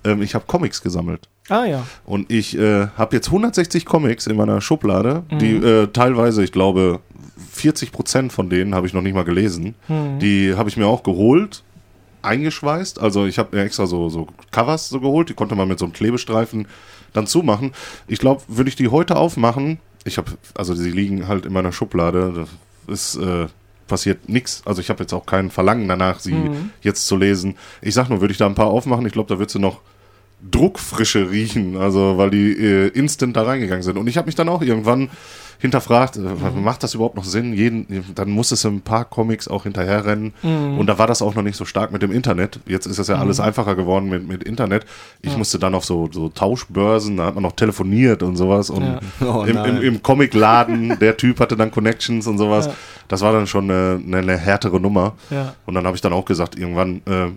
[0.04, 1.28] Ähm, ich habe Comics gesammelt.
[1.48, 1.86] Ah ja.
[2.04, 5.64] Und ich äh, habe jetzt 160 Comics in meiner Schublade, die Mhm.
[5.64, 7.00] äh, teilweise, ich glaube,
[7.56, 9.74] 40 Prozent von denen habe ich noch nicht mal gelesen.
[9.88, 10.18] Hm.
[10.18, 11.62] Die habe ich mir auch geholt,
[12.22, 13.00] eingeschweißt.
[13.00, 15.84] Also ich habe mir extra so, so Covers so geholt, die konnte man mit so
[15.84, 16.66] einem Klebestreifen
[17.12, 17.72] dann zumachen.
[18.08, 21.72] Ich glaube, würde ich die heute aufmachen, ich habe, also sie liegen halt in meiner
[21.72, 22.46] Schublade,
[22.86, 23.46] das ist, äh,
[23.88, 24.62] passiert nichts.
[24.64, 26.70] Also ich habe jetzt auch kein Verlangen danach, sie Mhm.
[26.82, 27.56] jetzt zu lesen.
[27.80, 29.80] Ich sag nur, würde ich da ein paar aufmachen, ich glaube, da wird sie noch
[30.50, 33.96] Druckfrische riechen, also weil die äh, instant da reingegangen sind.
[33.96, 35.08] Und ich habe mich dann auch irgendwann
[35.58, 37.54] hinterfragt, äh, macht das überhaupt noch Sinn?
[37.54, 40.34] Jeden, dann muss es ein paar Comics auch hinterherrennen.
[40.42, 40.78] Mhm.
[40.78, 42.60] Und da war das auch noch nicht so stark mit dem Internet.
[42.66, 44.84] Jetzt ist es ja alles einfacher geworden mit, mit Internet.
[45.22, 48.70] Ich musste dann auf so, so Tauschbörsen, da hat man noch telefoniert und sowas.
[48.70, 49.00] Und Ja.
[49.20, 52.66] Oh, im, im, im Comicladen, der Typ hatte dann Connections und sowas.
[52.66, 52.74] Ja.
[53.08, 55.14] Das war dann schon eine, eine, eine härtere Nummer.
[55.30, 55.54] Ja.
[55.64, 57.30] Und dann habe ich dann auch gesagt, irgendwann, äh,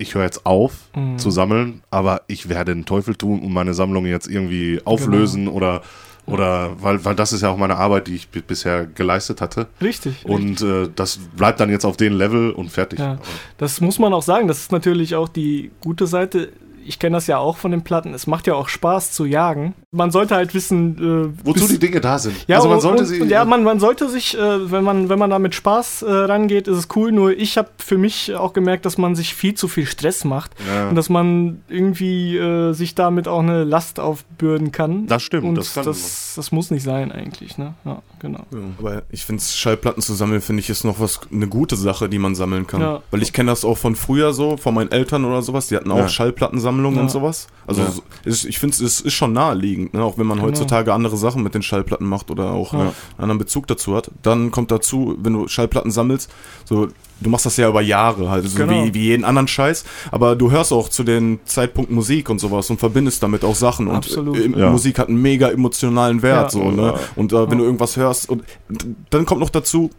[0.00, 1.18] ich höre jetzt auf Mhm.
[1.18, 5.56] zu sammeln, aber ich werde den Teufel tun und meine Sammlung jetzt irgendwie auflösen Genau.
[5.56, 5.82] oder,
[6.26, 9.66] oder weil, weil das ist ja auch meine Arbeit, die ich bisher geleistet hatte.
[9.80, 10.24] Richtig.
[10.24, 10.30] richtig.
[10.30, 12.98] Und äh, das bleibt dann jetzt auf dem Level und fertig.
[12.98, 13.18] Ja.
[13.58, 16.52] Das muss man auch sagen, das ist natürlich auch die gute Seite.
[16.90, 19.74] Ich kenne das ja auch von den Platten, es macht ja auch Spaß zu jagen.
[19.92, 22.34] Man sollte halt wissen, äh, Wozu die Dinge da sind.
[22.48, 23.20] ja, also man sollte und, sie.
[23.20, 26.10] und ja, man, man sollte sich, äh, wenn man wenn man da mit Spaß äh,
[26.12, 27.12] rangeht, ist es cool.
[27.12, 30.50] Nur ich habe für mich auch gemerkt, dass man sich viel zu viel Stress macht
[30.68, 30.88] Ja.
[30.88, 35.06] und dass man irgendwie äh, sich damit auch eine Last aufbürden kann.
[35.06, 35.94] Das stimmt, Und das das, kann-
[36.36, 37.56] das, muss nicht sein eigentlich.
[37.56, 37.74] Ne?
[37.84, 38.46] Ja, genau.
[38.52, 42.08] Ja, aber ich finde, Schallplatten zu sammeln, finde ich, ist noch was, eine gute Sache,
[42.08, 42.80] die man sammeln kann.
[42.80, 43.02] Ja.
[43.10, 45.90] Weil ich kenne das auch von früher so, von meinen Eltern oder sowas, die hatten
[45.90, 46.08] auch Ja.
[46.08, 47.02] Schallplattensammlungen Ja.
[47.02, 47.48] und sowas.
[47.66, 47.82] Also
[48.24, 50.02] ist, ich finde, es ist schon naheliegend, ne?
[50.02, 50.48] auch wenn man Genau.
[50.48, 52.78] heutzutage andere Sachen mit den Schallplatten macht oder auch Ja.
[52.80, 54.10] einen anderen Bezug dazu hat.
[54.22, 56.30] Dann kommt dazu, wenn du Schallplatten sammelst,
[56.64, 56.88] so
[57.22, 58.72] du machst das ja über Jahre halt, so Genau.
[58.86, 62.70] wie, wie jeden anderen Scheiß, aber du hörst auch zu den Zeitpunkt Musik und sowas
[62.70, 64.38] und verbindest damit auch Sachen und Absolut.
[64.38, 64.70] äh, Ja.
[64.70, 66.48] Musik hat einen mega emotionalen Wert Ja.
[66.48, 66.94] so, ne?
[67.16, 69.90] Und äh, wenn du irgendwas hörst und d- dann kommt noch dazu,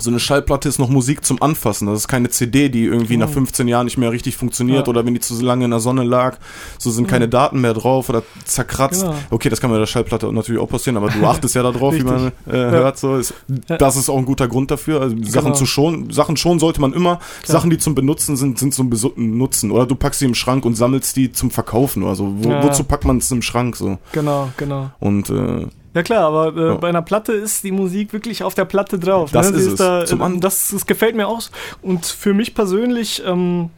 [0.00, 1.86] so eine Schallplatte ist noch Musik zum Anfassen.
[1.88, 4.90] Das ist keine CD, die irgendwie nach 15 Jahren nicht mehr richtig funktioniert Ja.
[4.90, 6.38] oder wenn die zu lange in der Sonne lag,
[6.78, 9.00] so sind keine Daten mehr drauf oder zerkratzt.
[9.02, 9.14] Genau.
[9.30, 12.04] Okay, das kann bei der Schallplatte natürlich auch passieren, aber du achtest ja darauf, wie
[12.04, 12.96] man äh, hört.
[12.96, 13.16] So.
[13.16, 13.34] Ist,
[13.66, 15.00] das ist auch ein guter Grund dafür.
[15.00, 15.56] Also Sachen Genau.
[15.56, 17.18] zu schonen, Sachen schon sollte man immer.
[17.44, 19.72] Sachen, die zum Benutzen sind, sind zum Nutzen.
[19.72, 22.32] Oder du packst sie im Schrank und sammelst die zum Verkaufen oder so.
[22.38, 22.62] Wo, Ja.
[22.62, 23.98] Wozu packt man es im Schrank so?
[24.12, 24.92] Genau, genau.
[25.00, 26.74] Und äh, Ja klar, aber äh, Ja.
[26.74, 29.30] bei einer Platte ist die Musik wirklich auf der Platte drauf.
[29.32, 29.56] Das ne?
[29.56, 29.76] ist Sie es.
[29.76, 31.40] Da, das, das gefällt mir auch.
[31.82, 33.70] Und für mich persönlich, ähm,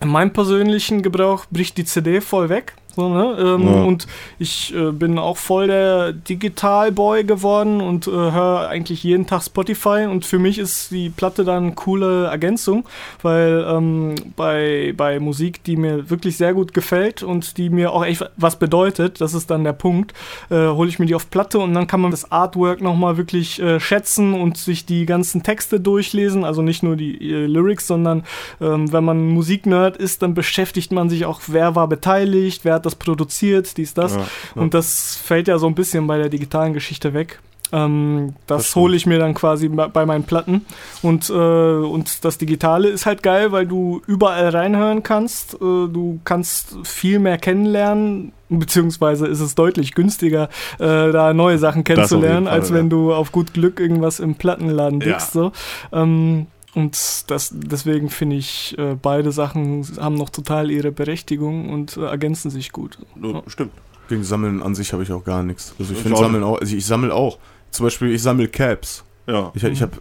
[0.00, 2.74] in meinem persönlichen Gebrauch bricht die CD voll weg.
[2.94, 3.36] So, ne?
[3.38, 3.82] ähm, Ja.
[3.84, 4.06] Und
[4.38, 10.06] ich äh, bin auch voll der Digital-Boy geworden und äh, höre eigentlich jeden Tag Spotify.
[10.10, 12.84] Und für mich ist die Platte dann eine coole Ergänzung,
[13.22, 18.04] weil ähm, bei, bei Musik, die mir wirklich sehr gut gefällt und die mir auch
[18.04, 20.12] echt was bedeutet, das ist dann der Punkt,
[20.50, 23.60] äh, hole ich mir die auf Platte und dann kann man das Artwork nochmal wirklich
[23.60, 26.44] äh, schätzen und sich die ganzen Texte durchlesen.
[26.44, 28.24] Also nicht nur die äh, Lyrics, sondern
[28.60, 32.87] ähm, wenn man Musiknerd ist, dann beschäftigt man sich auch, wer war beteiligt, wer hat
[32.88, 34.14] das produziert, dies, das.
[34.14, 34.62] Ja, ja.
[34.62, 37.40] Und das fällt ja so ein bisschen bei der digitalen Geschichte weg.
[37.70, 40.64] Ähm, Das das hole ich mir dann quasi bei meinen Platten.
[41.02, 45.54] Und, äh, und das Digitale ist halt geil, weil du überall reinhören kannst.
[45.54, 48.32] Äh, du kannst viel mehr kennenlernen.
[48.48, 50.48] Beziehungsweise ist es deutlich günstiger,
[50.78, 52.76] äh, da neue Sachen kennenzulernen, Fall, als ja.
[52.76, 55.08] wenn du auf gut Glück irgendwas im Plattenladen Ja.
[55.08, 55.32] dickst.
[55.32, 55.52] So.
[55.92, 56.96] Ähm, und
[57.30, 62.50] das, deswegen finde ich, äh, beide Sachen haben noch total ihre Berechtigung und äh, ergänzen
[62.50, 62.98] sich gut.
[63.14, 63.72] Nur- Stimmt.
[64.08, 65.74] Gegen Sammeln an sich habe ich auch gar nichts.
[65.78, 67.38] Also ich Ich finde auch Sammeln auch, also ich sammle auch.
[67.70, 69.04] Zum Beispiel, ich sammle Caps.
[69.26, 69.50] Ja.
[69.54, 69.92] Ich, ich habe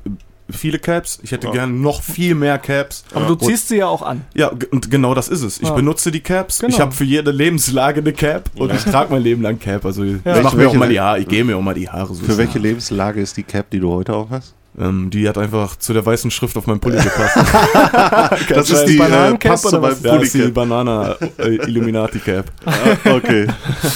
[0.49, 1.53] viele Caps, ich hätte Ja.
[1.53, 3.03] gerne noch viel mehr Caps.
[3.11, 3.27] Aber Ja.
[3.27, 4.21] du ziehst sie ja auch an.
[4.33, 5.57] Ja, und genau das ist es.
[5.59, 5.73] Ich Ja.
[5.73, 6.59] benutze die Caps.
[6.59, 6.73] Genau.
[6.73, 9.83] Ich habe für jede Lebenslage eine Cap und ich trage mein Leben lang Cap.
[9.83, 10.41] Also ich Ja.
[10.41, 12.23] mache mir auch mal die Haare, ich gehe mir auch mal die Haare so.
[12.23, 14.53] Für welche Lebenslage ist die Cap, die du heute auch hast?
[14.79, 17.37] Ähm, die hat einfach zu der weißen Schrift auf meinem Pulli gepasst.
[18.49, 20.03] Das ist die äh, Bananencap zu oder was?
[20.03, 20.47] ja, das ist die.
[20.49, 22.51] Banana äh, Illuminati Cap.
[22.65, 23.47] Ah, okay.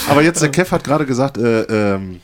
[0.10, 2.20] Aber jetzt, der Kev hat gerade gesagt, äh, ähm,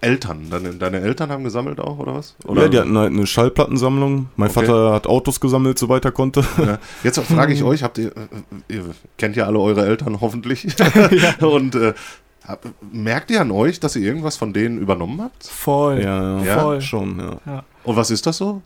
[0.00, 0.48] Eltern.
[0.50, 2.36] Deine, deine Eltern haben gesammelt auch, oder was?
[2.44, 2.62] Oder?
[2.62, 4.28] Ja, die hatten halt eine Schallplattensammlung.
[4.36, 4.60] Mein Okay.
[4.66, 6.44] Vater hat Autos gesammelt, soweit er konnte.
[6.58, 6.78] Ja.
[7.02, 8.84] Jetzt frage ich euch, habt ihr, äh, ihr
[9.18, 10.66] kennt ja alle eure Eltern hoffentlich.
[11.40, 11.94] Und äh,
[12.92, 15.46] merkt ihr an euch, dass ihr irgendwas von denen übernommen habt?
[15.46, 16.00] Voll.
[16.02, 16.60] Ja, Ja?
[16.60, 16.80] Voll.
[16.80, 17.64] schon, ja.
[17.84, 18.62] Und was ist das so?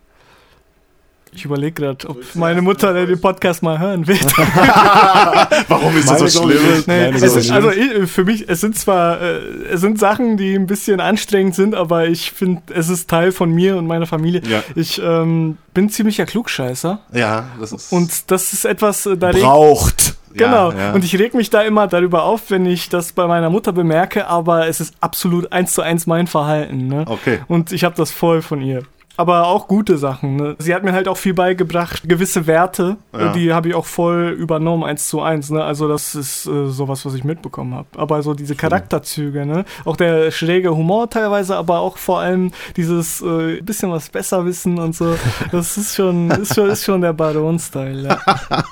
[1.32, 4.20] Ich überlege gerade, ob meine Mutter den Podcast mal hören wird.
[5.68, 6.84] Warum ist das Meine so schlimm?
[6.88, 9.36] Nee, Nein, das ist, also ich, für mich, es sind zwar, äh,
[9.70, 13.52] es sind Sachen, die ein bisschen anstrengend sind, aber ich finde, es ist Teil von
[13.52, 14.42] mir und meiner Familie.
[14.44, 14.64] Ja.
[14.74, 17.92] Ich ähm, bin ziemlicher Klugscheißer Ja, das ist.
[17.92, 20.16] und das ist etwas, äh, da Braucht.
[20.34, 20.72] Genau.
[20.72, 20.92] Ja, ja.
[20.92, 24.26] Und ich reg mich da immer darüber auf, wenn ich das bei meiner Mutter bemerke,
[24.26, 26.86] aber es ist absolut eins zu eins mein Verhalten.
[26.88, 27.04] Ne?
[27.06, 27.40] Okay.
[27.48, 28.82] Und ich habe das voll von ihr.
[29.16, 30.36] Aber auch gute Sachen.
[30.36, 30.56] Ne?
[30.58, 33.32] Sie hat mir halt auch viel beigebracht, gewisse Werte, Ja.
[33.32, 35.50] die habe ich auch voll übernommen, eins zu eins.
[35.50, 35.62] Ne?
[35.62, 37.86] Also das ist äh, sowas, was ich mitbekommen habe.
[37.98, 39.66] Aber so diese Charakterzüge, ne?
[39.84, 44.78] auch der schräge Humor teilweise, aber auch vor allem dieses äh, bisschen was besser wissen
[44.78, 45.14] und so.
[45.52, 48.08] Das ist schon, ist schon, ist schon der Baron-Style.
[48.08, 48.18] Ja.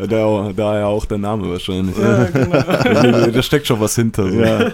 [0.00, 1.96] Ja, da, daher auch der Name wahrscheinlich.
[1.96, 3.26] Ja, genau.
[3.30, 4.30] da, steckt schon was hinter.
[4.30, 4.40] So.
[4.40, 4.70] Ja.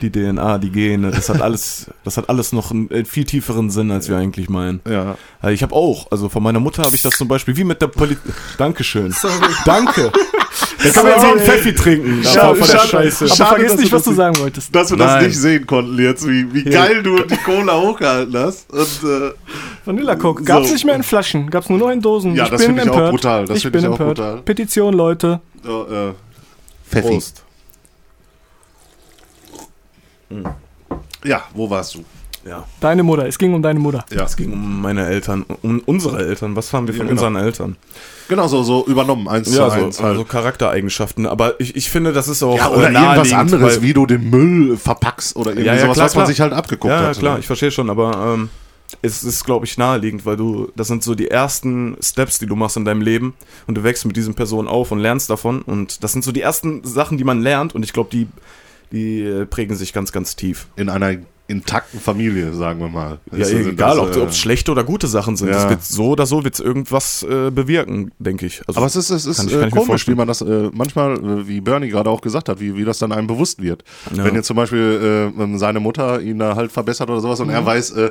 [0.00, 3.90] Die DNA, die Gene, das hat alles, das hat alles noch einen viel tieferen Sinn,
[3.90, 4.80] als wir eigentlich meinen.
[4.88, 5.16] Ja.
[5.40, 7.80] Also ich habe auch, also von meiner Mutter habe ich das zum Beispiel, wie mit
[7.82, 8.34] der Politik.
[8.56, 9.12] Dankeschön.
[9.12, 9.34] Sorry.
[9.64, 10.12] Danke.
[10.82, 12.22] Da kann man jetzt auch einen Pfeffi trinken.
[12.24, 12.88] Schade, von der schade.
[12.88, 13.24] Scheiße.
[13.24, 14.74] Aber Schade, vergiss nicht, was du das sagen wolltest.
[14.74, 15.26] Dass wir das Nein.
[15.26, 16.86] nicht sehen konnten jetzt, wie, wie Ja.
[16.86, 18.70] geil du die Cola hochgehalten hast.
[18.72, 19.32] Und, äh,
[19.84, 20.74] Vanilla Coke gab's So.
[20.74, 22.34] nicht mehr in Flaschen, gab's nur noch in Dosen.
[22.36, 23.10] Ja, ich das bin finde ich auch empört.
[23.10, 23.46] brutal.
[23.46, 24.16] Das ich finde bin ich auch empört.
[24.18, 24.36] brutal.
[24.42, 25.40] Petition, Leute.
[25.64, 26.12] so, äh,
[26.88, 27.08] Pfeffi.
[27.08, 27.42] Prost.
[31.24, 32.04] Ja, wo warst du?
[32.48, 32.64] Ja.
[32.80, 34.04] Deine Mutter, es ging um deine Mutter.
[34.10, 36.56] Ja, Es ging um meine Eltern, um unsere Eltern.
[36.56, 37.26] Was haben wir von Ja, genau.
[37.26, 37.76] unseren Eltern?
[38.28, 40.16] genau so, so übernommen, eins Ja, zu so, eins halt.
[40.16, 41.26] so Charaktereigenschaften.
[41.26, 44.06] Aber ich, ich finde, das ist auch ja, äh, oder irgendwas anderes, weil- wie du
[44.06, 46.26] den Müll verpackst oder irgendwie Ja, ja, sowas, klar, was man klar.
[46.32, 47.18] sich halt abgeguckt Ja, hat.
[47.18, 48.48] klar, ich verstehe schon, aber ähm,
[49.02, 52.56] es ist, glaube ich, naheliegend, weil du, das sind so die ersten Steps, die du
[52.56, 53.34] machst in deinem Leben
[53.66, 56.40] und du wächst mit diesen Personen auf und lernst davon und das sind so die
[56.40, 58.26] ersten Sachen, die man lernt und ich glaube, die,
[58.92, 60.68] die äh, prägen sich ganz, ganz tief.
[60.76, 61.16] In einer
[61.48, 63.18] intakten Familie, sagen wir mal.
[63.32, 65.48] Ja, Ist- sind egal, das, ob äh, es schlechte oder gute Sachen sind.
[65.48, 65.54] ja.
[65.54, 68.60] Das wird so oder so wird's irgendwas äh, bewirken, denke ich.
[68.68, 71.48] Also, Aber es ist, es ist ich- äh, komisch, wie man das äh, manchmal, äh,
[71.48, 73.82] wie Bernie gerade auch gesagt hat, wie, wie das dann einem bewusst wird.
[74.14, 74.24] Ja.
[74.24, 77.54] Wenn jetzt zum Beispiel äh, seine Mutter ihn da halt verbessert oder sowas und Mhm.
[77.54, 78.10] er weiß, äh,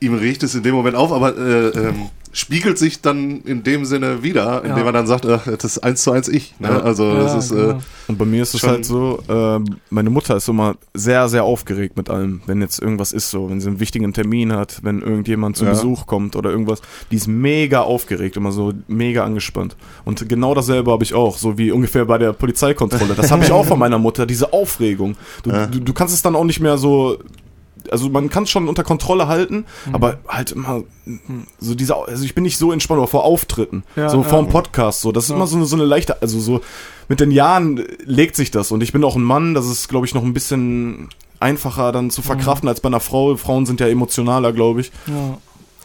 [0.00, 1.94] ihm riecht es in dem Moment auf, aber äh, ähm,
[2.32, 4.84] spiegelt sich dann in dem Sinne wieder, indem Ja.
[4.86, 6.54] er dann sagt, ach, das ist eins zu eins ich.
[6.60, 6.68] Ne?
[6.68, 6.78] Ja.
[6.80, 7.78] Also das Ja, ist äh, genau.
[8.06, 11.96] Und bei mir ist es halt so, ähm, meine Mutter ist immer sehr, sehr aufgeregt
[11.96, 15.56] mit allem, wenn jetzt irgendwas ist so, wenn sie einen wichtigen Termin hat, wenn irgendjemand
[15.56, 15.70] zu Ja.
[15.72, 19.76] Besuch kommt oder irgendwas, die ist mega aufgeregt, immer so mega angespannt.
[20.04, 23.14] Und genau dasselbe habe ich auch, so wie ungefähr bei der Polizeikontrolle.
[23.16, 25.16] Das habe ich auch von meiner Mutter, diese Aufregung.
[25.42, 25.66] Du, Ja.
[25.66, 27.18] du, du kannst es dann auch nicht mehr so
[27.90, 30.82] also man kann es schon unter Kontrolle halten, aber halt immer
[31.58, 34.48] so dieser, also ich bin nicht so entspannt, aber vor Auftritten, Ja, so vor dem
[34.50, 35.36] Podcast, so, das ist Ja.
[35.36, 36.60] immer so eine, so eine leichte, also so
[37.08, 40.06] mit den Jahren legt sich das und ich bin auch ein Mann, das ist, glaube
[40.06, 41.08] ich, noch ein bisschen
[41.40, 43.34] einfacher dann zu verkraften als bei einer Frau.
[43.36, 44.92] Frauen sind ja emotionaler, glaube ich.
[45.06, 45.38] Ja.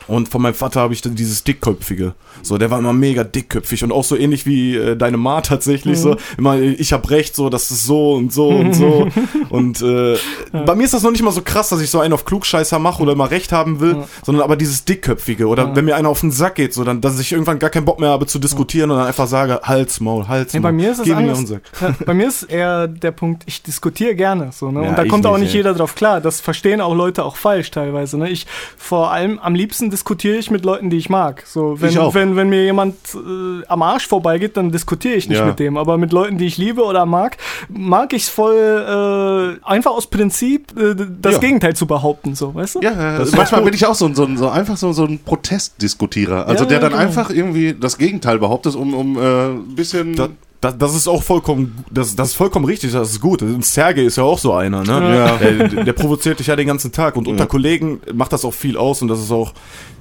[0.07, 2.13] Und von meinem Vater habe ich dann dieses dickköpfige.
[2.41, 5.99] So, der war immer mega dickköpfig und auch so ähnlich wie äh, deine Ma tatsächlich.
[5.99, 9.07] So, immer, ich habe recht, so, das ist so und so und so.
[9.49, 10.17] und äh,
[10.51, 12.79] bei mir ist das noch nicht mal so krass, dass ich so einen auf Klugscheißer
[12.79, 15.47] mache oder immer recht haben will, sondern aber dieses dickköpfige.
[15.47, 17.85] Oder wenn mir einer auf den Sack geht, so, dann, dass ich irgendwann gar keinen
[17.85, 20.61] Bock mehr habe zu diskutieren und dann einfach sage, Hals, Maul, Hals, Maul.
[20.61, 21.49] bei mir ist es anders.
[21.49, 24.49] Ja, Bei mir ist eher der Punkt, ich diskutiere gerne.
[24.51, 24.83] So, ne?
[24.83, 25.57] Ja, und da kommt auch nicht, nicht ey.
[25.57, 26.21] jeder drauf klar.
[26.21, 28.17] Das verstehen auch Leute auch falsch teilweise.
[28.17, 28.29] Ne?
[28.29, 28.45] Ich
[28.77, 31.43] vor allem am liebsten diskutiere ich mit Leuten, die ich mag.
[31.47, 32.13] So, wenn, Ich auch.
[32.13, 35.45] wenn, wenn mir jemand äh, am Arsch vorbeigeht, dann diskutiere ich nicht Ja.
[35.45, 35.77] mit dem.
[35.77, 37.37] Aber mit Leuten, die ich liebe oder mag,
[37.69, 38.55] mag ich es voll
[39.61, 41.39] äh, einfach aus Prinzip äh, das Ja.
[41.39, 42.35] Gegenteil zu behaupten.
[42.35, 42.81] So, weißt du?
[42.81, 45.05] Ja, ja, Das manchmal bin ich auch so, ein- so, ein- so einfach so, so
[45.05, 46.45] ein Protestdiskutierer.
[46.47, 47.01] Also Ja, der dann genau.
[47.01, 50.15] einfach irgendwie das Gegenteil behauptet, um, um äh, ein bisschen.
[50.15, 50.27] Da,
[50.61, 53.41] das, das ist auch vollkommen, das, das ist vollkommen richtig, das ist gut.
[53.41, 55.15] Und Sergei ist ja auch so einer, ne?
[55.15, 55.37] Ja.
[55.37, 57.47] Der, der provoziert dich ja den ganzen Tag und unter Ja.
[57.47, 59.53] Kollegen macht das auch viel aus und das ist auch,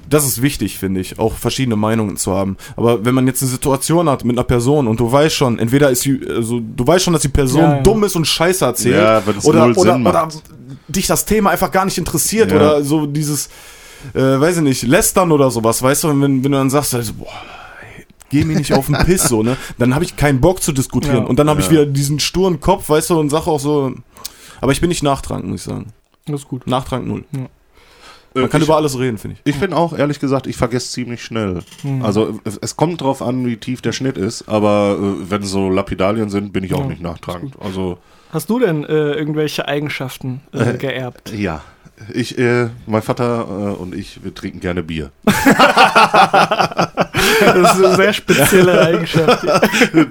[0.09, 2.57] das ist wichtig, finde ich, auch verschiedene Meinungen zu haben.
[2.77, 5.91] Aber wenn man jetzt eine Situation hat mit einer Person und du weißt schon, entweder
[5.91, 7.83] ist sie, also du weißt schon, dass die Person Ja, ja.
[7.83, 10.29] dumm ist und Scheiße erzählt, Ja, wenn es oder, null oder, Sinn oder
[10.89, 12.57] dich das Thema einfach gar nicht interessiert Ja.
[12.57, 13.49] oder so dieses,
[14.15, 17.13] äh, weiß ich nicht, lästern oder sowas, weißt du, wenn, wenn du dann sagst, also,
[17.15, 17.29] boah,
[18.35, 21.19] geh mir nicht auf den Piss, so, ne, dann habe ich keinen Bock zu diskutieren
[21.19, 21.25] Ja.
[21.25, 21.73] und dann habe ich Ja.
[21.73, 23.95] wieder diesen sturen Kopf, weißt du, und sage auch so,
[24.61, 25.93] aber ich bin nicht nachtragend, muss ich sagen.
[26.27, 26.67] Das ist gut.
[26.67, 27.25] Nachtragend null.
[27.33, 29.55] Äh, Man kann ich, über alles reden, finde ich.
[29.55, 31.61] ich bin auch, ehrlich gesagt, ich vergesse ziemlich schnell.
[31.85, 32.03] Mhm.
[32.05, 35.71] Also es- es kommt drauf an, wie tief der Schnitt ist, aber äh, wenn so
[35.71, 37.55] Lapidalien sind, bin ich auch Ja, nicht nachtragend.
[37.61, 37.99] Also
[38.33, 41.33] Hast du denn äh, irgendwelche Eigenschaften äh, Äh, geerbt?
[41.33, 41.63] ja.
[42.13, 45.11] Ich, äh, mein Vater äh, und ich, wir trinken gerne Bier.
[47.41, 49.47] Das ist eine sehr spezielle Eigenschaft.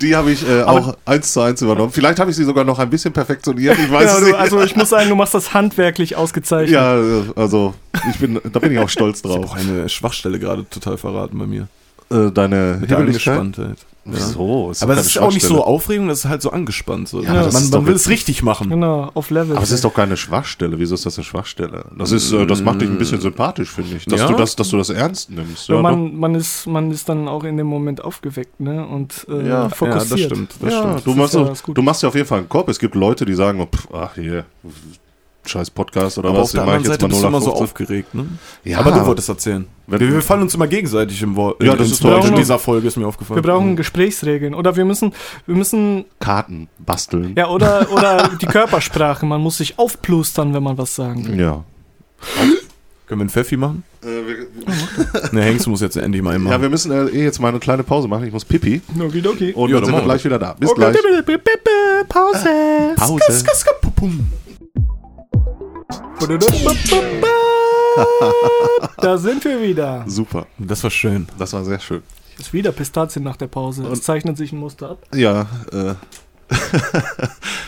[0.01, 1.91] Die habe ich äh, auch eins zu eins übernommen.
[1.91, 3.77] Vielleicht habe ich sie sogar noch ein bisschen perfektioniert.
[3.79, 4.35] Ich weiß Genau, nicht.
[4.37, 6.71] also ich muss sagen, du machst das handwerklich ausgezeichnet.
[6.71, 7.73] ja, äh, also
[8.09, 9.51] ich bin, da bin ich auch stolz Ich habe drauf.
[9.51, 11.67] auch eine Schwachstelle gerade total verraten bei mir.
[12.13, 13.39] Äh, deine Mit Hibbeligkeit?
[13.39, 13.77] Angespanntheit.
[14.05, 14.11] Ja.
[14.15, 14.69] Wieso?
[14.71, 15.63] Ist Aber das ist auch nicht so.
[15.63, 17.07] Aufregung, das ist halt so angespannt.
[17.07, 17.23] So.
[17.23, 18.69] Ja, man man will es richtig machen.
[18.69, 19.55] Genau, auf Level.
[19.55, 20.77] Aber es ist doch keine Schwachstelle.
[20.77, 21.85] Wieso ist das eine Schwachstelle?
[21.97, 24.03] Das ist, äh, das macht dich ein bisschen sympathisch, finde ich.
[24.05, 24.27] Dass Ja?
[24.27, 25.69] du das, dass du das ernst nimmst.
[25.69, 28.85] Ja, Ja, man, man, ist, man ist dann auch in dem Moment aufgeweckt ne?
[28.85, 30.03] und äh, Ja, fokussiert.
[30.09, 30.51] Ja, das stimmt.
[30.59, 31.05] Das ja, stimmt.
[31.07, 32.67] du, machst du machst ja auf jeden Fall einen Kopf.
[32.67, 34.43] Es gibt Leute, die sagen, oh, pff, ach hier,
[35.45, 36.45] scheiß Podcast oder Aber was.
[36.45, 38.25] auf der anderen Seite bist du immer so aufgeregt, ne?
[38.63, 39.65] Ja, Aber du wolltest erzählen.
[39.87, 41.61] Wir, wir fallen uns immer gegenseitig im Wort.
[41.61, 43.43] Ja, das ins ist doch in dieser Folge ist mir aufgefallen.
[43.43, 44.53] Wir brauchen Gesprächsregeln.
[44.53, 45.13] Oder wir müssen,
[45.45, 47.33] wir müssen, Karten basteln.
[47.37, 49.25] ja, oder, oder die Körpersprache.
[49.25, 51.39] Man muss sich aufplustern, wenn man was sagen will.
[51.39, 51.63] Ja.
[53.05, 53.83] Können wir einen Pfeffi machen?
[54.01, 56.61] Äh, Ne, Hengst muss jetzt endlich mal ja, einmal.
[56.61, 58.25] wir müssen äh, eh jetzt mal eine kleine Pause machen.
[58.25, 58.81] Ich muss pipi.
[58.99, 59.51] Okidoki.
[59.53, 60.53] Und Ja, dann sind wir machen gleich wieder da.
[60.53, 60.95] Bis Okay, gleich.
[62.07, 62.49] Pause.
[62.95, 63.43] Pause.
[68.97, 70.03] Da sind wir wieder.
[70.07, 70.47] Super.
[70.57, 71.27] Das war schön.
[71.37, 72.01] Das war sehr schön.
[72.39, 73.85] Ist wieder Pistazien nach der Pause.
[73.91, 74.97] Es zeichnet sich ein Muster ab.
[75.13, 75.93] Ja, äh,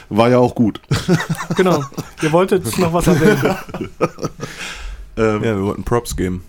[0.09, 0.81] war ja auch gut.
[1.55, 1.83] Genau.
[2.21, 3.55] Ihr wolltet noch was erwähnen.
[5.17, 6.43] Ähm, Ja, wir wollten Props geben.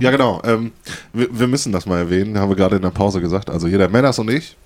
[0.00, 0.40] Ja, genau.
[0.44, 0.72] Ähm,
[1.12, 3.50] wir, wir müssen das mal erwähnen, haben wir gerade in der Pause gesagt.
[3.50, 4.56] Also hier der Männers und ich,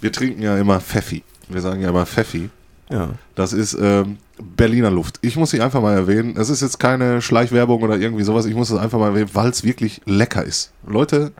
[0.00, 1.22] wir trinken ja immer Pfeffi.
[1.48, 2.50] Wir sagen ja immer Pfeffi.
[2.90, 3.10] Ja.
[3.34, 5.18] Das ist, ähm, Berliner Luft.
[5.22, 6.36] Ich muss sie einfach mal erwähnen.
[6.36, 8.46] Es ist jetzt keine Schleichwerbung oder irgendwie sowas.
[8.46, 10.72] Ich muss es einfach mal erwähnen, weil es wirklich lecker ist.
[10.86, 11.32] Leute,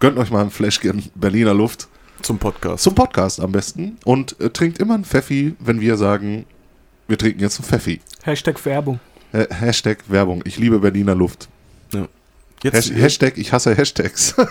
[0.00, 1.88] gönnt euch mal ein Fläschchen Berliner Luft.
[2.22, 2.82] Zum Podcast.
[2.84, 3.98] Zum Podcast am besten.
[4.04, 6.44] Und äh, trinkt immer einen Pfeffi, wenn wir sagen,
[7.08, 8.00] wir trinken jetzt einen Pfeffi.
[8.22, 9.00] Hashtag Werbung.
[9.32, 10.42] Äh, Hashtag Werbung.
[10.44, 11.48] Ich liebe Berliner Luft.
[12.62, 14.34] Jetzt, Has Hashtag, ich hasse Hashtags.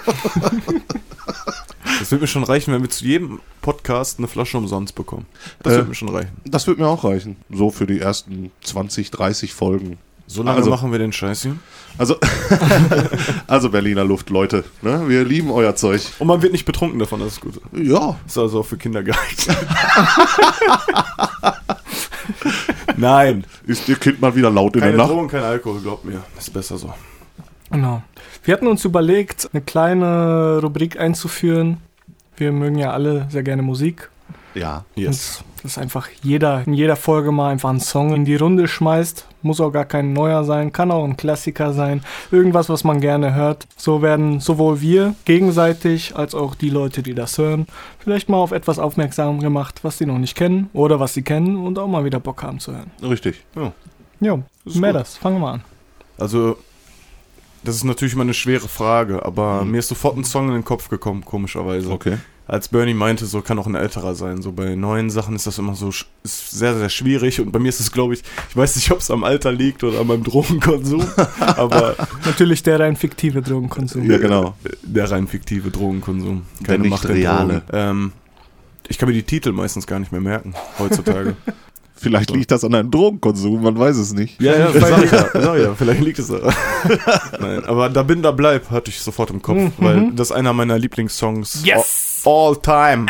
[1.99, 5.25] das wird mir schon reichen, wenn wir zu jedem Podcast eine Flasche umsonst bekommen.
[5.63, 6.31] Das Äh, wird mir schon reichen.
[6.45, 7.37] Das wird mir auch reichen.
[7.49, 9.97] So für die ersten 20, 30 Folgen.
[10.27, 11.55] So lange also- machen wir den Scheiß hier.
[11.97, 12.17] Also,
[13.47, 14.63] also Berliner Luft, Leute.
[14.83, 15.05] Ne?
[15.09, 16.01] Wir lieben euer Zeug.
[16.19, 17.59] Und man wird nicht betrunken davon, das ist gut.
[17.73, 19.47] Ja, Ist also auch für Kinder geeignet.
[22.97, 23.43] Nein.
[23.65, 25.09] ist ihr Kind mal wieder laut in Keine der Nacht?
[25.11, 26.21] Drogen, kein Alkohol, glaubt mir.
[26.37, 26.93] Ist besser so.
[27.71, 28.03] Genau.
[28.43, 31.77] Wir hatten uns überlegt, eine kleine Rubrik einzuführen.
[32.37, 34.09] Wir mögen ja alle sehr gerne Musik.
[34.55, 34.85] Ja.
[34.95, 35.39] Yes.
[35.39, 39.25] Und dass einfach jeder in jeder Folge mal einfach einen Song in die Runde schmeißt.
[39.41, 42.01] Muss auch gar kein neuer sein, kann auch ein Klassiker sein.
[42.31, 43.67] Irgendwas, was man gerne hört.
[43.77, 47.67] So werden sowohl wir gegenseitig als auch die Leute, die das hören,
[47.99, 51.57] vielleicht mal auf etwas aufmerksam gemacht, was sie noch nicht kennen oder was sie kennen
[51.57, 52.91] und auch mal wieder Bock haben zu hören.
[53.03, 53.43] Richtig.
[54.21, 55.01] Jo, ist mehr gut.
[55.01, 55.17] das.
[55.17, 55.61] Fangen wir mal an.
[56.17, 56.57] Also,
[57.63, 59.71] das ist natürlich immer eine schwere Frage, aber Mhm.
[59.71, 61.89] mir ist sofort ein Song in den Kopf gekommen, komischerweise.
[61.91, 62.17] Okay.
[62.47, 64.41] Als Bernie meinte, so kann auch ein älterer sein.
[64.41, 65.89] So bei neuen Sachen ist das immer so
[66.23, 67.39] ist sehr, sehr schwierig.
[67.39, 69.83] Und bei mir ist es, glaube ich, ich weiß nicht, ob es am Alter liegt
[69.83, 71.05] oder an meinem Drogenkonsum,
[71.39, 71.95] aber
[72.25, 74.09] Natürlich der rein fiktive Drogenkonsum.
[74.09, 74.55] Ja, genau.
[74.81, 76.43] der rein fiktive Drogenkonsum.
[76.61, 77.61] Der nicht in reale.
[77.61, 77.63] Drogen.
[77.71, 78.11] Ähm,
[78.87, 81.35] ich kann mir die Titel meistens gar nicht mehr merken, heutzutage.
[82.01, 84.41] Vielleicht liegt das an einem Drogenkonsum, man weiß es nicht.
[84.41, 86.53] Ja, ja, sag ich ja, sag ich ja, vielleicht liegt es daran.
[87.39, 89.71] Nein, aber da bin, da bleib, hatte ich sofort im Kopf, Mhm.
[89.77, 91.65] weil das ist einer meiner Lieblingssongs.
[91.65, 92.21] Yes!
[92.25, 93.05] All, all time.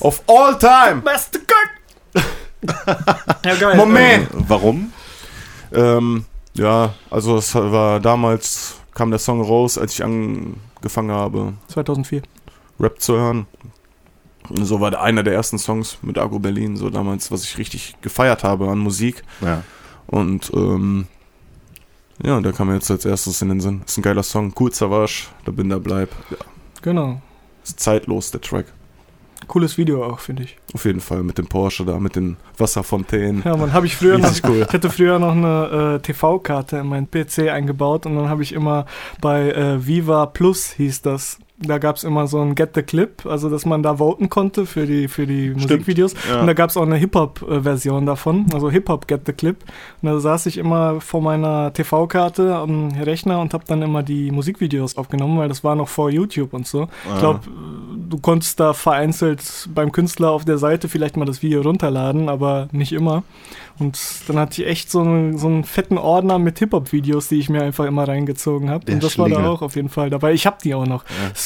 [0.00, 1.02] Of all time.
[1.04, 1.40] Beste
[3.44, 3.76] ja, geil.
[3.76, 4.30] Moment.
[4.30, 4.92] Äh, warum?
[5.72, 12.22] Ähm, ja, also es war damals, kam der Song raus, als ich angefangen habe, 2004.
[12.80, 13.46] Rap zu hören.
[14.50, 17.96] So war der einer der ersten Songs mit Agro Berlin, so damals, was ich richtig
[18.02, 19.22] gefeiert habe an Musik.
[19.40, 19.62] Ja.
[20.06, 21.06] Und ähm,
[22.22, 23.82] ja, der kam mir jetzt als erstes in den Sinn.
[23.86, 26.10] Ist ein geiler Song, cool Savage, da bin da bleib.
[26.30, 26.36] Ja,
[26.82, 27.22] Genau.
[27.64, 28.66] ist zeitlos, der Track.
[29.46, 30.56] Cooles Video auch, finde ich.
[30.74, 33.42] Auf jeden Fall mit dem Porsche da, mit den Wasserfontänen.
[33.44, 34.32] Ja, man, habe ich früher noch.
[34.46, 34.64] Cool.
[34.66, 38.52] Ich hatte früher noch eine äh, TV-Karte in meinen PC eingebaut und dann habe ich
[38.52, 38.86] immer
[39.20, 41.38] bei äh, Viva Plus hieß das.
[41.66, 44.66] Da gab es immer so ein Get the Clip, also dass man da voten konnte
[44.66, 46.14] für die, für die Musikvideos.
[46.28, 46.40] Ja.
[46.40, 49.56] Und da gab es auch eine Hip-Hop-Version davon, also Hip-Hop Get the Clip.
[50.02, 54.30] Und da saß ich immer vor meiner TV-Karte am Rechner und habe dann immer die
[54.30, 56.88] Musikvideos aufgenommen, weil das war noch vor YouTube und so.
[57.12, 57.40] Ich glaube,
[58.08, 62.68] du konntest da vereinzelt beim Künstler auf der Seite vielleicht mal das Video runterladen, aber
[62.72, 63.22] nicht immer.
[63.78, 63.98] Und
[64.28, 67.62] dann hatte ich echt so einen, so einen fetten Ordner mit Hip-Hop-Videos, die ich mir
[67.62, 68.92] einfach immer reingezogen habe.
[68.92, 70.32] Und das war da auch auf jeden Fall dabei.
[70.32, 71.04] Ich habe die auch noch.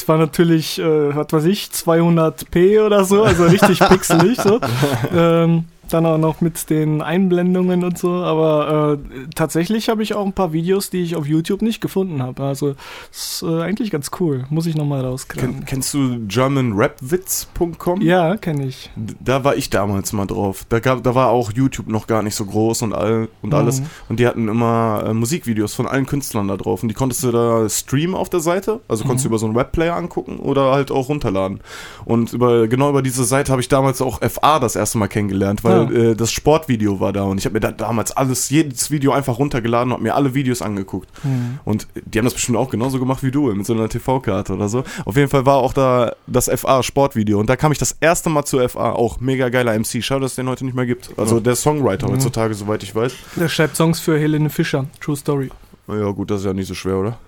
[0.08, 4.60] War natürlich, äh, was weiß ich, 200p oder so, also richtig pixelig so.
[5.14, 10.24] ähm, dann auch noch mit den Einblendungen und so, aber äh, tatsächlich habe ich auch
[10.26, 12.42] ein paar Videos, die ich auf YouTube nicht gefunden habe.
[12.42, 12.74] Also
[13.10, 14.44] ist äh, eigentlich ganz cool.
[14.50, 15.56] Muss ich nochmal rauskriegen.
[15.56, 18.00] Ken, kennst du germanrapwitz.com?
[18.02, 18.90] Ja, kenne ich.
[18.96, 20.64] Da war ich damals mal drauf.
[20.68, 23.80] Da, gab, da war auch YouTube noch gar nicht so groß und, all, und alles.
[23.80, 23.86] Mhm.
[24.08, 26.82] Und die hatten immer äh, Musikvideos von allen Künstlern da drauf.
[26.82, 28.80] Und die konntest du da streamen auf der Seite.
[28.88, 29.28] Also konntest Mhm.
[29.28, 31.60] du über so einen Webplayer angucken oder halt auch runterladen.
[32.04, 35.64] Und über, genau über diese Seite habe ich damals auch FA das erste Mal kennengelernt,
[35.64, 37.22] weil äh, das Sportvideo war da.
[37.24, 40.34] Und ich habe mir da damals alles, jedes Video einfach runtergeladen und habe mir alle
[40.34, 41.08] Videos angeguckt.
[41.24, 41.58] Mhm.
[41.64, 44.68] Und die haben das bestimmt auch genauso gemacht wie du, mit so einer TV-Karte oder
[44.68, 44.84] so.
[45.04, 47.38] Auf jeden Fall war auch da das FA-Sportvideo.
[47.38, 48.92] Und da kam ich das erste Mal zu FA.
[48.92, 50.02] Auch mega geiler MC.
[50.02, 51.10] Schade, dass es den heute nicht mehr gibt.
[51.16, 52.12] Also der Songwriter Mhm.
[52.14, 53.12] heutzutage, soweit ich weiß.
[53.36, 54.86] Der schreibt Songs für Helene Fischer.
[55.00, 55.50] True Story.
[55.88, 57.18] Ja, gut, das ist ja nicht so schwer, oder?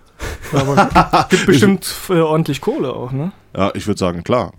[0.53, 3.33] Aber gibt bestimmt äh, ordentlich Kohle auch, ne?
[3.57, 4.53] Ja, ich würde sagen, klar.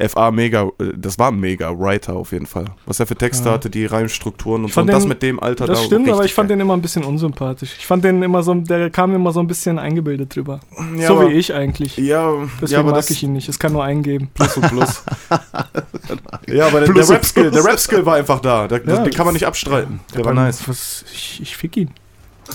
[0.00, 2.66] FA mega, äh, das war ein mega Writer auf jeden Fall.
[2.86, 3.54] Was er für Texte Ja.
[3.54, 4.80] hatte, die Reimstrukturen und so.
[4.80, 6.56] Und fand das den- mit dem Alter Das da stimmt, aber ich fand geil.
[6.56, 7.74] den immer ein bisschen unsympathisch.
[7.78, 10.60] Ich fand den immer so, der kam immer so ein bisschen eingebildet drüber.
[10.96, 11.96] ja, so aber, wie ich eigentlich.
[11.96, 13.48] Ja, Deswegen ja, aber mag das, ich ihn nicht.
[13.48, 14.30] Es kann nur eingeben.
[14.34, 15.02] Plus und Plus.
[16.48, 18.68] ja, aber der, Plus der Rap-Skill, der Rap-Skill war einfach da.
[18.68, 20.00] Der, Ja, den kann man nicht abstreiten.
[20.14, 20.66] Der war nice.
[20.68, 21.90] Was, ich, ich fick ihn.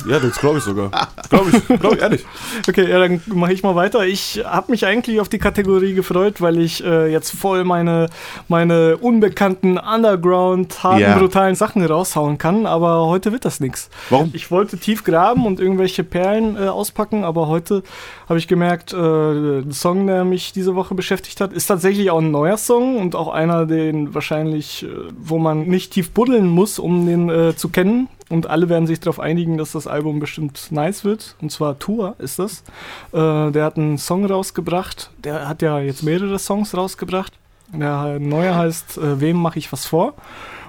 [0.07, 0.89] Ja, das glaube ich sogar.
[1.29, 2.25] Glaube ich, glaube ich, ehrlich.
[2.67, 4.05] Okay, ja, dann mache ich mal weiter.
[4.05, 8.09] Ich habe mich eigentlich auf die Kategorie gefreut, weil ich äh, jetzt voll meine,
[8.47, 11.17] meine unbekannten Underground, harten, Ja.
[11.17, 13.89] brutalen Sachen raushauen kann, aber heute wird das nichts.
[14.09, 14.31] Warum?
[14.33, 17.83] Ich wollte tief graben und irgendwelche Perlen äh, auspacken, aber heute
[18.29, 22.19] habe ich gemerkt, äh, der Song, der mich diese Woche beschäftigt hat, ist tatsächlich auch
[22.19, 26.79] ein neuer Song und auch einer, den wahrscheinlich, äh, wo man nicht tief buddeln muss,
[26.79, 28.07] um den äh, zu kennen.
[28.33, 31.35] Und alle werden sich darauf einigen, dass das Album bestimmt nice wird.
[31.39, 32.63] Und zwar Tour ist das.
[33.11, 35.11] Äh, der hat einen Song rausgebracht.
[35.23, 37.33] Der hat ja jetzt mehrere Songs rausgebracht.
[37.71, 40.15] Der neue heißt äh, Wem mache ich was vor?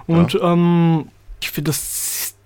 [0.07, 1.09] Und ähm,
[1.41, 2.04] ich finde das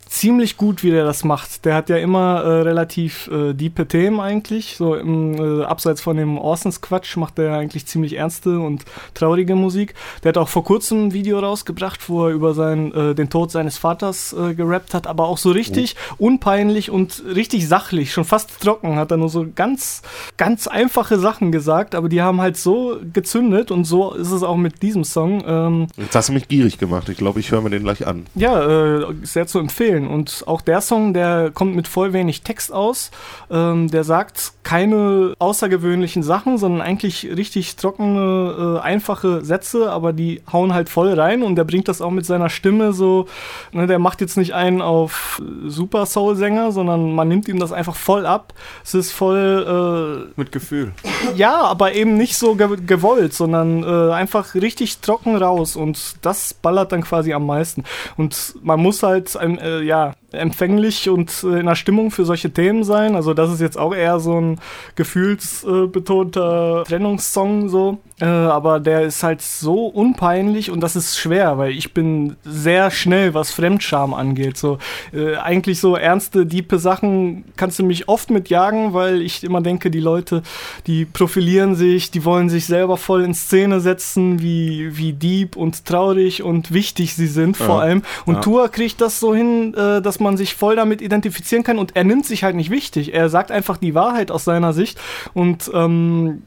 [0.09, 1.65] ziemlich gut, wie der das macht.
[1.65, 4.75] Der hat ja immer äh, relativ äh, diepe Themen eigentlich.
[4.75, 9.55] So im, äh, abseits von dem Orsons Quatsch macht er eigentlich ziemlich ernste und traurige
[9.55, 9.93] Musik.
[10.23, 13.51] Der hat auch vor kurzem ein Video rausgebracht, wo er über sein, äh, den Tod
[13.51, 18.59] seines Vaters äh, gerappt hat, aber auch so richtig unpeinlich und richtig sachlich, schon fast
[18.61, 20.01] trocken, hat er nur so ganz,
[20.37, 24.57] ganz einfache Sachen gesagt, aber die haben halt so gezündet und so ist es auch
[24.57, 25.43] mit diesem Song.
[25.45, 27.09] Ähm, Jetzt hast du mich gierig gemacht.
[27.09, 28.25] Ich glaube, ich höre mir den gleich an.
[28.33, 29.98] ja, äh, sehr zu empfehlen.
[30.07, 33.11] Und auch der Song, der kommt mit voll wenig Text aus.
[33.49, 40.43] Ähm, der sagt keine außergewöhnlichen Sachen, sondern eigentlich richtig trockene, äh, einfache Sätze, aber die
[40.53, 43.25] hauen halt voll rein und der bringt das auch mit seiner Stimme so.
[43.71, 47.71] Ne, der macht jetzt nicht einen auf äh, Super Soul-Sänger, sondern man nimmt ihm das
[47.71, 48.53] einfach voll ab.
[48.83, 50.29] Es ist voll.
[50.35, 50.91] Mit Gefühl.
[51.03, 56.23] Äh, ja, aber eben nicht so ge gewollt, sondern äh, einfach richtig trocken raus und
[56.23, 57.85] das ballert dann quasi am meisten.
[58.17, 62.51] Und man muss halt ähm, äh, ja empfänglich und äh, in der Stimmung für solche
[62.51, 63.15] Themen sein.
[63.15, 64.59] Also das ist jetzt auch eher so ein
[64.95, 67.99] gefühlsbetonter Trennungssong so.
[68.21, 72.91] Äh, aber der ist halt so unpeinlich und das ist schwer, weil ich bin sehr
[72.91, 74.57] schnell, was Fremdscham angeht.
[74.57, 74.77] So
[75.13, 79.89] äh, eigentlich so ernste, diepe Sachen kannst du mich oft mitjagen, weil ich immer denke,
[79.89, 80.43] die Leute,
[80.85, 85.85] die profilieren sich, die wollen sich selber voll in Szene setzen, wie, wie deep und
[85.85, 87.81] traurig und wichtig sie sind vor Ja.
[87.83, 88.01] allem.
[88.25, 88.41] Und Ja.
[88.41, 92.03] Tua kriegt das so hin, äh, dass man sich voll damit identifizieren kann und er
[92.03, 93.13] nimmt sich halt nicht wichtig.
[93.13, 94.99] Er sagt einfach die Wahrheit aus seiner Sicht
[95.33, 96.43] und ähm,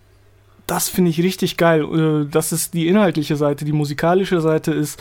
[0.73, 1.83] das finde ich richtig geil.
[1.83, 3.67] Äh, Das ist die inhaltliche Seite.
[3.67, 4.99] Die musikalische Seite ist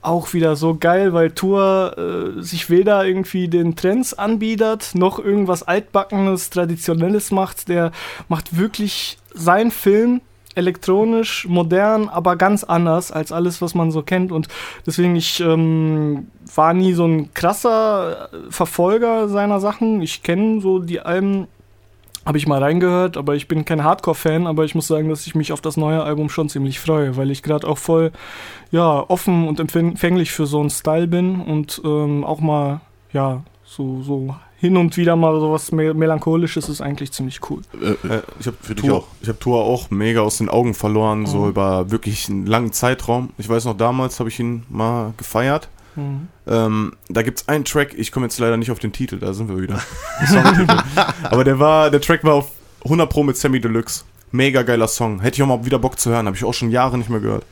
[0.00, 5.62] auch wieder so geil, weil Tour äh, sich weder irgendwie den Trends anbietet, noch irgendwas
[5.62, 7.68] altbackenes, traditionelles macht.
[7.68, 7.92] Der
[8.28, 10.22] macht wirklich seinen Film
[10.54, 14.32] elektronisch, modern, aber ganz anders als alles, was man so kennt.
[14.32, 14.48] Und
[14.86, 20.00] deswegen, ich ähm, war nie so ein krasser äh, Verfolger seiner Sachen.
[20.00, 21.46] Ich kenne so die Alben,
[22.26, 25.34] habe ich mal reingehört, aber ich bin kein Hardcore-Fan, aber ich muss sagen, dass ich
[25.34, 28.10] mich auf das neue Album schon ziemlich freue, weil ich gerade auch voll
[28.72, 32.80] ja, offen und empfänglich für so einen Style bin und ähm, auch mal,
[33.12, 37.60] ja, so, so hin und wieder mal sowas me melancholisches ist eigentlich ziemlich cool.
[37.74, 39.06] Äh, Äh, ich habe Für dich Tour, auch.
[39.20, 41.48] ich habe Tour auch mega aus den Augen verloren, so Mhm.
[41.50, 43.30] über wirklich einen langen Zeitraum.
[43.38, 45.68] Ich weiß noch, damals habe ich ihn mal gefeiert.
[45.96, 46.28] Mhm.
[46.46, 49.48] Ähm, da gibt's einen Track, ich komme jetzt leider nicht auf den Titel, da sind
[49.48, 49.80] wir wieder.
[51.30, 52.50] Aber der war, der Track war auf
[52.84, 54.04] 100 Pro mit Sammy Deluxe.
[54.32, 55.20] Mega geiler Song.
[55.20, 57.20] Hätte ich auch mal wieder Bock zu hören, habe ich auch schon Jahre nicht mehr
[57.20, 57.44] gehört.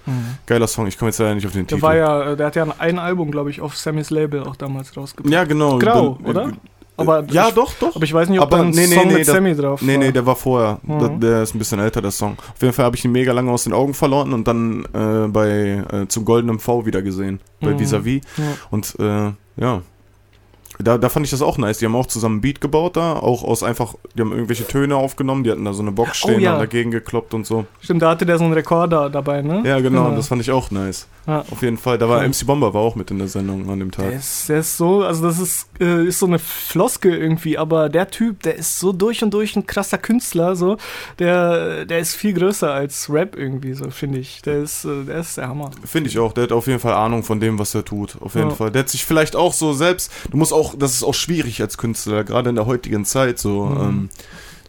[0.45, 1.83] Geiler Song, ich komme jetzt leider nicht auf den Der Titel.
[1.83, 4.95] war ja, äh, der hat ja ein Album, glaube ich, auf Sammys Label auch damals
[4.97, 5.33] rausgebracht.
[5.33, 5.79] ja, genau.
[5.79, 6.53] Grau, Dann- oder?
[6.97, 7.97] Aber ja, ich, doch, doch.
[7.97, 9.55] Aber ich weiß nicht, ob Aber da ein nee, nee, Song nee, mit das- Sammy
[9.55, 9.99] drauf Nee, war.
[10.05, 10.79] nee, der war vorher.
[10.83, 10.99] Mhm.
[10.99, 12.37] Der, der ist ein bisschen älter, der Song.
[12.39, 15.29] Auf jeden Fall habe ich ihn mega lange aus den Augen verloren und dann äh,
[15.29, 17.41] bei äh, zum Goldenen V wieder gesehen.
[17.61, 17.79] Bei Mhm.
[17.81, 18.23] Vis-a-vis.
[18.37, 18.45] Ja.
[18.71, 19.83] Und äh, ja.
[20.79, 21.79] Da, da fand ich das auch nice.
[21.79, 24.97] Die haben auch zusammen ein Beat gebaut da, auch aus einfach, die haben irgendwelche Töne
[24.97, 26.55] aufgenommen, die hatten da so eine Box stehen Oh, ja.
[26.55, 27.67] und dagegen gekloppt und so.
[27.81, 29.63] Stimmt, da hatte der so einen Rekorder dabei, ne?
[29.65, 31.07] Ja, genau, das fand ich auch nice.
[31.27, 31.43] Ja.
[31.51, 31.97] Auf jeden Fall.
[31.97, 32.29] Da war Ja.
[32.29, 34.13] MC Bomber war auch mit in der Sendung an dem Der Tag.
[34.15, 38.11] ist, der ist so, also das ist, äh, ist so eine Floskel irgendwie, aber der
[38.11, 40.77] Typ, der ist so durch und durch ein krasser Künstler, so,
[41.19, 44.43] der, der ist viel größer als Rap irgendwie, so finde ich.
[44.43, 45.71] Der ist, äh, der ist der Hammer.
[45.85, 46.33] Finde ich auch.
[46.33, 48.17] Der hat auf jeden Fall Ahnung von dem, was er tut.
[48.21, 48.51] Auf jeden.
[48.51, 48.71] Fall.
[48.71, 50.11] Der hat sich vielleicht auch so selbst.
[50.31, 53.39] Du musst auch, das ist auch schwierig als Künstler, gerade in der heutigen Zeit.
[53.39, 54.09] So, Mhm.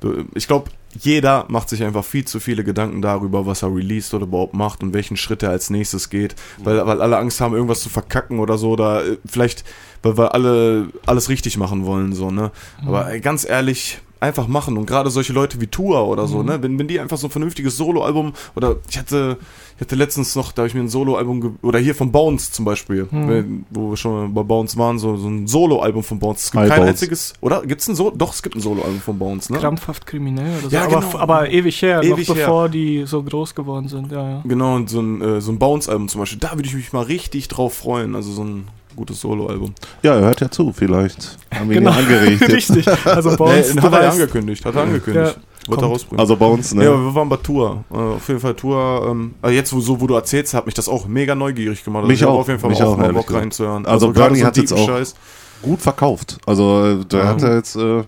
[0.04, 0.70] ähm, ich glaube,
[1.00, 4.84] jeder macht sich einfach viel zu viele Gedanken darüber, was er released oder überhaupt macht
[4.84, 6.36] und welchen Schritt er als nächstes geht.
[6.64, 8.72] Weil, weil alle Angst haben, irgendwas zu verkacken oder so.
[8.72, 9.64] Oder äh, vielleicht,
[10.04, 12.52] weil wir alle alles richtig machen wollen, so, ne?
[12.86, 14.00] Aber ey, ganz ehrlich.
[14.26, 16.46] Einfach machen und gerade solche Leute wie Tour oder so, Mhm.
[16.46, 16.64] ne?
[16.64, 19.38] Wenn, wenn die einfach so ein vernünftiges Soloalbum oder ich hatte,
[19.76, 22.66] ich hatte letztens noch, da habe ich mir ein Soloalbum oder hier von Bounce zum
[22.66, 23.28] Beispiel, Mhm.
[23.30, 26.46] wenn- wo wir schon bei Bounce waren, so, so ein Soloalbum von Bounce.
[26.46, 26.90] Es gibt Hi, kein Bounce.
[26.90, 27.62] einziges, oder?
[27.68, 28.14] Gibt's ein Solo?
[28.18, 29.60] Doch, es gibt ein Soloalbum von Bounce, ne?
[29.60, 30.76] Krampfhaft kriminell oder so.
[30.76, 31.18] Ja, aber, genau.
[31.20, 32.46] aber ewig her, Ewig noch her.
[32.48, 34.42] bevor die so groß geworden sind, ja, ja.
[34.44, 37.04] Genau, und so ein, äh, so ein Bounce-Album zum Beispiel, da würde ich mich mal
[37.04, 38.16] richtig drauf freuen.
[38.16, 39.74] Also so ein Gutes Solo-Album.
[40.04, 41.38] Ja, er hört ja zu, vielleicht.
[41.54, 41.91] Haben wir ihn Genau.
[41.96, 42.41] ja angeregt.
[42.41, 42.52] jetzt.
[42.52, 42.88] Richtig.
[43.06, 45.38] Also bei uns, Nee, hat er angekündigt, hat er angekündigt.
[45.38, 46.20] Ja, Wird er rausbringen.
[46.20, 46.84] Also bei uns, ne?
[46.86, 47.84] Ja, wir waren bei Tour.
[47.91, 49.08] Äh, auf jeden Fall Tour.
[49.10, 52.02] Ähm, also jetzt, wo, so, wo du erzählst, hat mich das auch mega neugierig gemacht.
[52.04, 53.86] Also Mich ich auch, auf jeden Fall mich auch, auch, mal Bock reinzuhören.
[53.86, 55.16] Also gerade Bernie hat jetzt auch- Scheiß.
[55.62, 56.38] gut verkauft.
[56.46, 57.28] Also äh, der Ja.
[57.28, 58.04] hat ja jetzt, äh,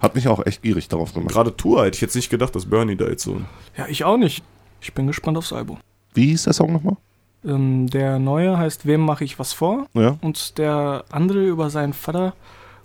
[0.00, 1.32] hat mich auch echt gierig darauf gemacht.
[1.32, 3.40] Gerade Tour hätte ich jetzt nicht gedacht, dass Bernie da jetzt so.
[3.76, 4.42] Ja, ich auch nicht.
[4.80, 5.78] Ich bin gespannt aufs Album.
[6.14, 6.96] Wie hieß der Song nochmal?
[7.44, 9.86] Ähm, der neue heißt Wem mache ich was vor?
[9.94, 12.34] Ja, Und der andere über seinen Vater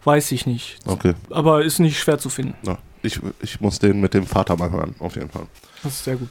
[0.04, 0.80] weiß ich nicht.
[0.86, 1.14] okay.
[1.30, 2.56] Aber ist nicht schwer zu finden.
[2.64, 2.78] Ja.
[3.02, 5.46] Ich, ich muss den mit dem Vater mal hören, auf jeden Fall.
[5.84, 6.30] Das ist sehr gut.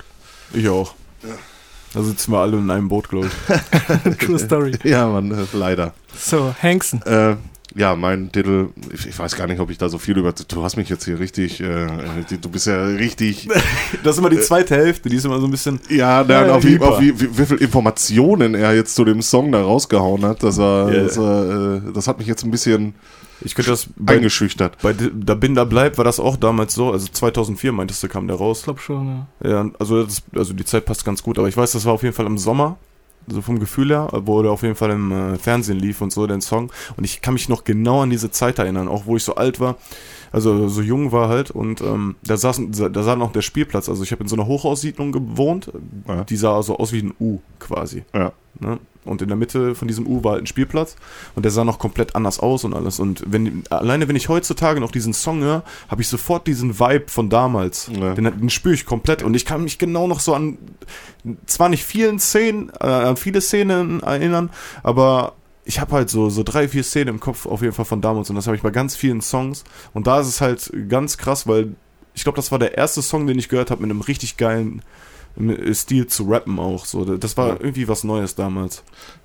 [0.53, 0.95] Ich auch.
[1.93, 4.17] Da sitzen wir alle in einem Boot, glaube ich.
[4.19, 4.77] True Story.
[4.83, 5.95] Ja, man, äh, leider.
[6.17, 7.01] So, Hanksen.
[7.03, 7.37] Äh,
[7.75, 10.33] ja, mein Titel, ich, ich weiß gar nicht, ob ich da so viel über.
[10.33, 11.87] Du hast mich jetzt hier richtig, äh,
[12.41, 13.49] du bist ja richtig.
[14.03, 15.81] Das ist immer die zweite Hälfte, die ist immer so ein bisschen.
[15.89, 19.23] Ja, nein, Ja, auf, wie, auf wie, wie, wie viel Informationen er jetzt zu dem
[19.23, 21.03] Song da rausgehauen hat, das war, Ja.
[21.05, 22.95] das, war, äh, das hat mich jetzt ein bisschen
[23.43, 23.87] Ich könnte das.
[23.97, 24.79] Bei, eingeschüchtert.
[24.83, 26.93] bei Da Binder bleibt war das auch damals so.
[26.93, 28.59] Also 2004 meintest du, kam der raus.
[28.59, 29.49] Ich glaube schon, ja.
[29.51, 32.03] Ja, also, das, also die Zeit passt ganz gut, aber ich weiß, das war auf
[32.03, 32.77] jeden Fall im Sommer,
[33.27, 36.27] so vom Gefühl her, wo der auf jeden Fall im äh, Fernsehen lief und so,
[36.27, 36.71] den Song.
[36.97, 39.61] Und ich kann mich noch genau an diese Zeit erinnern, auch wo ich so alt
[39.61, 39.77] war,
[40.33, 44.03] also so jung war halt und ähm, da, saß, da sah noch der Spielplatz, also
[44.03, 45.71] ich habe in so einer Hochhaussiedlung gewohnt,
[46.09, 46.25] Ja.
[46.25, 48.05] die sah so aus wie ein U quasi.
[48.13, 48.33] Ja.
[48.61, 48.79] Ne?
[49.05, 50.97] Und in der Mitte von diesem U war halt ein Spielplatz
[51.35, 53.01] und der sah noch komplett anders aus und alles.
[53.01, 57.05] Und wenn alleine wenn ich heutzutage noch diesen Song höre, habe ich sofort diesen Vibe
[57.09, 57.91] von damals.
[57.93, 58.15] Ja.
[58.15, 60.59] Den, den spüre ich komplett und ich kann mich genau noch so an
[61.47, 64.51] zwar nicht vielen Szenen, äh, an viele Szenen erinnern,
[64.83, 65.35] aber
[65.65, 68.29] ich habe halt so, so drei, vier Szenen im Kopf auf jeden Fall von damals
[68.29, 69.65] und das habe ich bei ganz vielen Songs.
[69.93, 71.75] Und da ist es halt ganz krass, weil
[72.15, 74.83] ich glaube, das war der erste Song, den ich gehört habe mit einem richtig geilen
[75.73, 76.85] Stil zu rappen auch.
[76.87, 77.57] So, das war Ja.
[77.59, 78.83] irgendwie was Neues damals.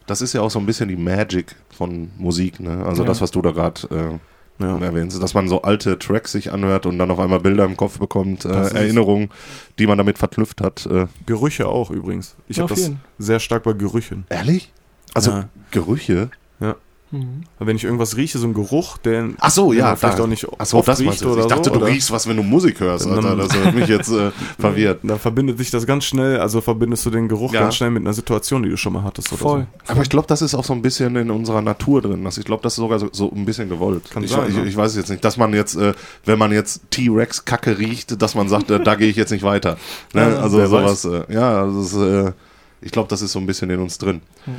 [0.07, 2.84] Das ist ja auch so ein bisschen die Magic von Musik, ne?
[2.86, 3.07] Also Ja.
[3.07, 4.20] das, was du da gerade
[4.60, 4.78] äh, Ja.
[4.80, 7.99] erwähnst, dass man so alte Tracks sich anhört und dann auf einmal Bilder im Kopf
[7.99, 9.30] bekommt, äh, Erinnerungen,
[9.78, 10.86] die man damit verknüpft hat.
[10.88, 11.05] Äh.
[11.28, 12.36] Gerüche auch übrigens.
[12.47, 14.26] Ich habe das sehr stark bei Gerüchen.
[14.30, 14.74] Ehrlich?
[15.14, 16.76] Also Ja.
[17.12, 17.43] Mhm.
[17.57, 20.28] Wenn ich irgendwas rieche, so ein Geruch, der Ach so, den ja, vielleicht da- auch
[20.28, 21.88] nicht Ach so, oft das riecht oder Ich dachte, so, du oder?
[21.88, 23.36] riechst was, wenn du Musik hörst, Dann- Alter.
[23.36, 24.30] Das hat mich jetzt äh,
[24.60, 24.99] verwirrt.
[25.03, 27.62] Da verbindet sich das ganz schnell, also verbindest du den Geruch Ja.
[27.62, 29.68] ganz schnell mit einer Situation, die du schon mal hattest oder Voll.
[29.88, 32.24] Aber ich glaube, das ist auch so ein bisschen in unserer Natur drin.
[32.26, 34.12] Also ich glaube, das ist sogar so, so ein bisschen gewollt.
[34.12, 34.66] Kann ich, sein, ich, ne?
[34.66, 35.93] ich weiß es jetzt nicht, dass man jetzt, äh,
[36.26, 39.43] wenn man jetzt T-Rex Kacke riecht, dass man sagt, äh, da gehe ich jetzt nicht
[39.43, 39.78] weiter.
[40.14, 40.22] Ne?
[40.30, 41.05] Ja, also sowas.
[41.05, 41.93] Äh, ja, also es,
[42.28, 42.34] äh,
[42.82, 44.22] ich glaube, das ist so ein bisschen in uns drin.
[44.45, 44.55] Hm.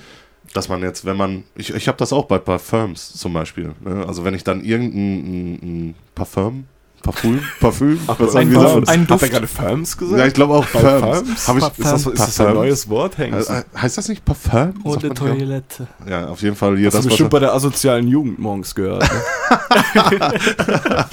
[0.53, 3.74] Dass man jetzt, wenn man, ich, ich habe das auch bei Parfums zum Beispiel.
[3.80, 4.05] Ne?
[4.07, 6.64] Also wenn ich dann irgendein ein, ein Parfum,
[7.03, 8.88] Parfüm, Parfüm, was ein haben wir gesagt?
[8.88, 9.30] Ein Hat er Duft.
[9.30, 10.18] gerade Firms gesagt?
[10.18, 11.48] Ja, ich glaube auch Parfums.
[11.48, 11.84] Hab ich, Parfum.
[11.84, 13.48] ist, das, ist das ein neues Wort, Hengst?
[13.48, 14.98] Äh, heißt das nicht nicht auch?
[15.14, 15.86] Toilette.
[16.07, 18.74] Ja, auf jeden Fall hier Hast du das, was bestimmt bei der asozialen Jugend morgens
[18.74, 19.03] gehört.
[19.03, 19.20] Ne?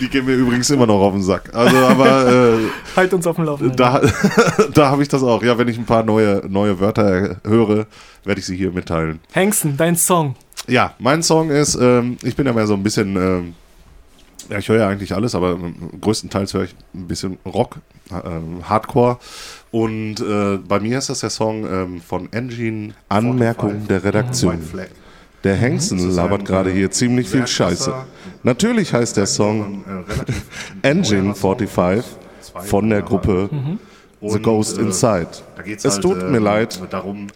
[0.00, 1.52] Die gehen mir übrigens immer noch auf den Sack.
[1.54, 2.58] Also, aber
[2.96, 3.76] Halt uns auf dem äh, Laufenden.
[3.76, 4.00] da,
[4.74, 5.42] da habe ich das auch.
[5.42, 7.86] Ja, wenn ich ein paar neue, neue Wörter höre,
[8.24, 9.20] werde ich sie hier mitteilen.
[9.34, 10.36] Hanksen, dein Song.
[10.68, 13.54] Ja, mein Song ist, ähm, ich bin ja mehr so ein bisschen, ähm,
[14.48, 17.76] ja, ich höre ja eigentlich alles, aber ähm, größtenteils höre ich ein bisschen Rock,
[18.10, 19.18] ähm, Hardcore.
[19.70, 24.60] Und äh, bei mir ist das der Song ähm, von Engine Anmerkung der Redaktion.
[25.44, 27.92] Der Hengsten labert gerade hier ziemlich viel Scheiße.
[28.44, 29.84] Natürlich heißt der Song
[30.82, 32.04] Engine 45
[32.64, 33.50] von der Gruppe
[34.24, 35.28] The Ghost Inside.
[35.82, 36.80] Es tut mir leid,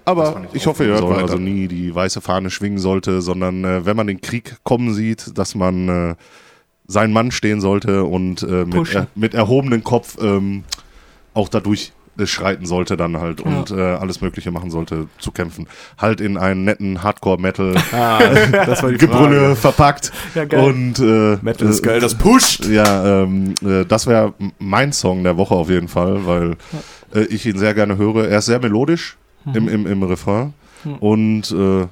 [0.04, 1.22] aber ich hoffe, ihr hört weiter.
[1.22, 5.36] Also nie die weiße Fahne schwingen sollte, sondern äh, wenn man den Krieg kommen sieht,
[5.36, 6.14] dass man äh,
[6.88, 10.64] sein Mann stehen sollte und äh, mit, er, mit erhobenem Kopf ähm,
[11.34, 15.66] auch dadurch äh, schreiten sollte dann halt und äh, alles Mögliche machen sollte zu kämpfen.
[15.98, 18.18] Halt in einen netten Hardcore-Metal ah,
[18.66, 19.56] das war die Gebrülle Frage.
[19.56, 20.60] verpackt Ja, geil.
[20.64, 22.64] und äh, Metal ist äh, geil, das pusht!
[22.66, 26.56] ja, ähm, äh, das wäre mein Song der Woche auf jeden Fall, weil
[27.14, 28.28] äh, ich ihn sehr gerne höre.
[28.28, 29.16] Er ist sehr melodisch
[29.52, 30.94] im, im, im Refrain Mhm.
[30.96, 31.86] und äh,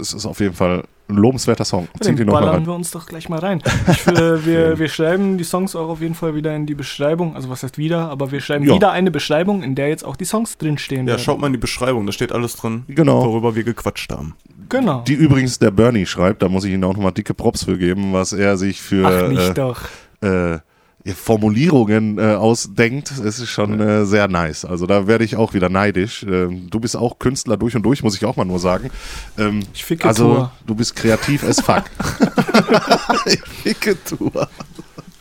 [0.00, 1.88] es ist auf jeden Fall ein lobenswerter Song.
[2.00, 2.66] Zieht ihn Den nochmal ballern rein.
[2.66, 3.62] wir uns doch gleich mal rein.
[3.90, 4.14] Ich, äh,
[4.46, 7.34] wir, wir schreiben die Songs auch auf jeden Fall wieder in die Beschreibung.
[7.36, 8.74] Also was heißt wieder, aber wir schreiben Ja.
[8.74, 11.22] wieder eine Beschreibung, in der jetzt auch die Songs drinstehen Ja, werden.
[11.22, 13.24] schaut mal in die Beschreibung, da steht alles drin, Genau.
[13.24, 14.34] worüber wir gequatscht haben.
[14.68, 15.02] Genau.
[15.06, 18.12] Die übrigens der Bernie schreibt, da muss ich ihm auch nochmal dicke Props für geben,
[18.12, 19.80] was er sich für Ach, nicht äh, doch.
[20.22, 20.58] äh,
[21.06, 24.64] Formulierungen äh, ausdenkt, es ist schon äh, sehr nice.
[24.64, 26.24] Also da werde ich auch wieder neidisch.
[26.24, 28.90] Ähm, du bist auch Künstler durch und durch, muss ich auch mal nur sagen.
[29.38, 30.52] Ähm, Ich ficke also Tour.
[30.66, 31.84] du bist kreativ as fuck.
[33.26, 34.48] ich ficke Tour.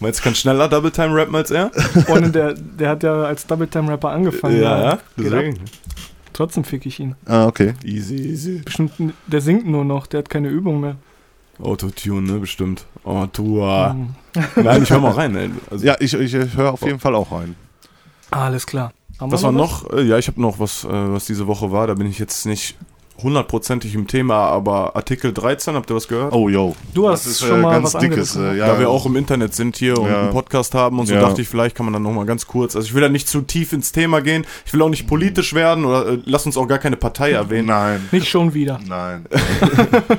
[0.01, 1.71] Meinst du, kann schneller Double Time rappen als er?
[2.05, 4.55] Freunde, der, der hat ja als Double Time Rapper angefangen.
[4.55, 5.03] Geht ab.
[6.33, 7.15] Trotzdem fick ich ihn.
[7.25, 7.73] Ah, okay.
[7.83, 8.61] Easy, easy.
[8.63, 8.93] Bestimmt,
[9.27, 10.95] der singt nur noch, der hat keine Übung mehr.
[11.61, 12.85] Autotune, ne, bestimmt.
[13.03, 13.93] Autua.
[13.93, 14.15] Mhm.
[14.63, 15.49] Nein, ich hör mal rein, ey.
[15.69, 17.55] Also, Ja, ich, ich höre auf jeden Fall auch rein.
[18.31, 18.91] Alles klar.
[19.19, 19.57] Haben was war was?
[19.57, 19.89] noch?
[19.91, 21.87] Äh, Ja, ich habe noch was, äh, was diese Woche war.
[21.87, 22.77] Da bin ich jetzt nicht
[23.21, 26.33] hundertprozentig im Thema, aber Artikel 13, habt ihr was gehört?
[26.33, 26.75] Oh, yo.
[26.93, 28.35] Du hast das ist schon äh, mal ganz was dickes.
[28.35, 30.21] Äh, ja, Da wir auch im Internet sind hier und Ja.
[30.21, 31.21] einen Podcast haben und so, Ja.
[31.21, 32.75] dachte ich, vielleicht kann man dann nochmal ganz kurz.
[32.75, 34.45] Also ich will da nicht zu tief ins Thema gehen.
[34.65, 37.67] Ich will auch nicht politisch werden oder äh, lass uns auch gar keine Partei erwähnen.
[37.67, 38.07] Nein.
[38.11, 38.79] Nicht schon wieder.
[38.87, 39.25] Nein.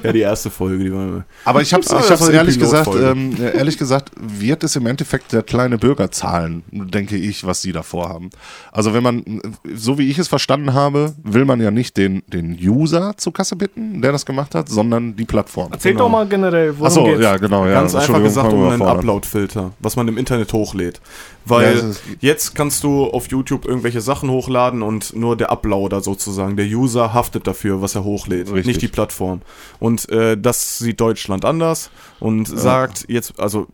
[0.03, 1.25] Ja, die erste Folge, die war.
[1.45, 5.33] Aber ich hab's, Ah, ich hab's ehrlich gesagt, ähm, ehrlich gesagt, wird es im Endeffekt
[5.33, 8.31] der kleine Bürger zahlen, denke ich, was sie da vorhaben.
[8.73, 9.41] Also wenn man,
[9.75, 13.57] so wie ich es verstanden habe, will man ja nicht den, den User zur Kasse
[13.57, 15.69] bitten, der das gemacht hat, sondern die Plattform.
[15.73, 16.05] Erzähl Genau.
[16.05, 17.23] doch mal generell, worum Achso, geht's?
[17.23, 17.75] ja, genau, ja.
[17.75, 18.83] Ganz einfach gesagt um einen.
[18.83, 21.01] Upload-Filter, was man im Internet hochlädt.
[21.45, 21.85] Weil Ja,
[22.21, 27.15] jetzt kannst du auf YouTube irgendwelche Sachen hochladen und nur der Uploader sozusagen, der User
[27.15, 28.67] haftet dafür, was er hochlädt, Richtig.
[28.67, 29.41] nicht die Plattform.
[29.79, 33.67] Und äh, das sieht Deutschland anders und sagt jetzt, also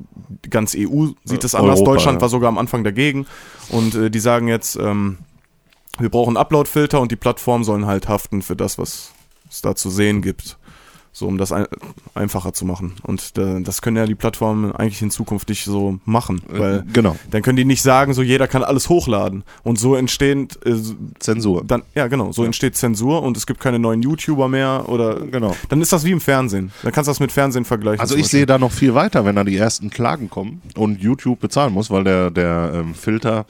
[0.49, 1.81] ganz EU sieht es anders.
[1.81, 2.23] Europa, Deutschland ja.
[2.23, 3.27] war sogar am Anfang dagegen
[3.71, 5.19] und äh, die sagen jetzt, ähm,
[5.99, 9.13] wir brauchen Upload-Filter und die Plattformen sollen halt haften für das, was
[9.51, 10.57] es da zu sehen gibt.
[11.13, 11.65] So, um das ein
[12.15, 12.97] einfacher zu machen.
[13.03, 16.43] Und äh, das können ja die Plattformen eigentlich in Zukunft nicht so machen.
[16.47, 19.43] Weil Äh, genau, dann können die nicht sagen, so jeder kann alles hochladen.
[19.63, 20.75] Und so entsteht äh,
[21.19, 21.65] Zensur.
[21.67, 25.57] dann, ja genau, so entsteht Zensur und es gibt keine neuen YouTuber mehr oder Genau.
[25.71, 26.71] dann ist das wie im Fernsehen.
[26.83, 28.01] Dann kannst du das mit Fernsehen vergleichen.
[28.01, 31.41] Also ich sehe da noch viel weiter, wenn da die ersten Klagen kommen und YouTube
[31.41, 33.47] bezahlen muss, weil der, der ähm, Filter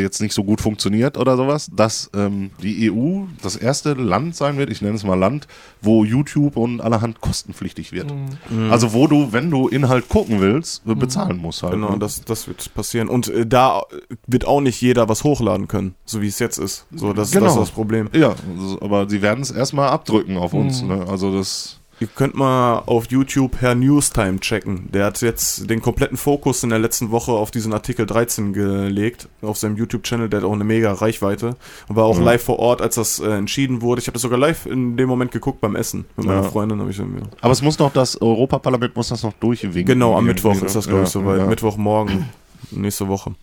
[0.00, 4.56] jetzt nicht so gut funktioniert oder sowas, dass ähm, die EU das erste Land sein
[4.56, 5.46] wird, ich nenne es mal Land,
[5.82, 8.12] wo YouTube und allerhand kostenpflichtig wird.
[8.50, 8.70] Mhm.
[8.70, 11.74] Also wo du, wenn du Inhalt gucken willst, äh, bezahlen musst halt.
[11.74, 11.98] Genau, ne?
[11.98, 13.08] das, das wird passieren.
[13.08, 13.82] Und äh, da
[14.26, 16.86] wird auch nicht jeder was hochladen können, so wie es jetzt ist.
[16.94, 17.46] So, das, Genau.
[17.46, 18.08] das ist das Problem.
[18.12, 18.34] ja,
[18.80, 20.82] aber sie werden es erstmal abdrücken auf uns.
[20.82, 20.88] Mhm.
[20.88, 21.06] Ne?
[21.08, 21.80] Also das...
[22.00, 24.90] Ihr könnt mal auf YouTube Herr Newstime checken.
[24.92, 29.28] Der hat jetzt den kompletten Fokus in der letzten Woche auf diesen Artikel 13 gelegt,
[29.42, 30.28] auf seinem YouTube-Channel.
[30.28, 31.56] Der hat auch eine mega Reichweite
[31.88, 32.24] und war auch Mhm.
[32.24, 34.00] live vor Ort, als das äh, entschieden wurde.
[34.00, 36.48] Ich habe das sogar live in dem Moment geguckt beim Essen mit meiner Ja.
[36.50, 36.88] Freundin.
[36.90, 37.22] Ich dann, ja.
[37.40, 39.84] Aber es muss noch, das Europaparlament muss das noch durchwinken.
[39.86, 40.66] Genau, am Mittwoch ne?
[40.66, 41.38] ist das, glaube ich, Ja, soweit.
[41.38, 41.46] ja.
[41.46, 42.28] Mittwochmorgen,
[42.72, 43.34] nächste Woche.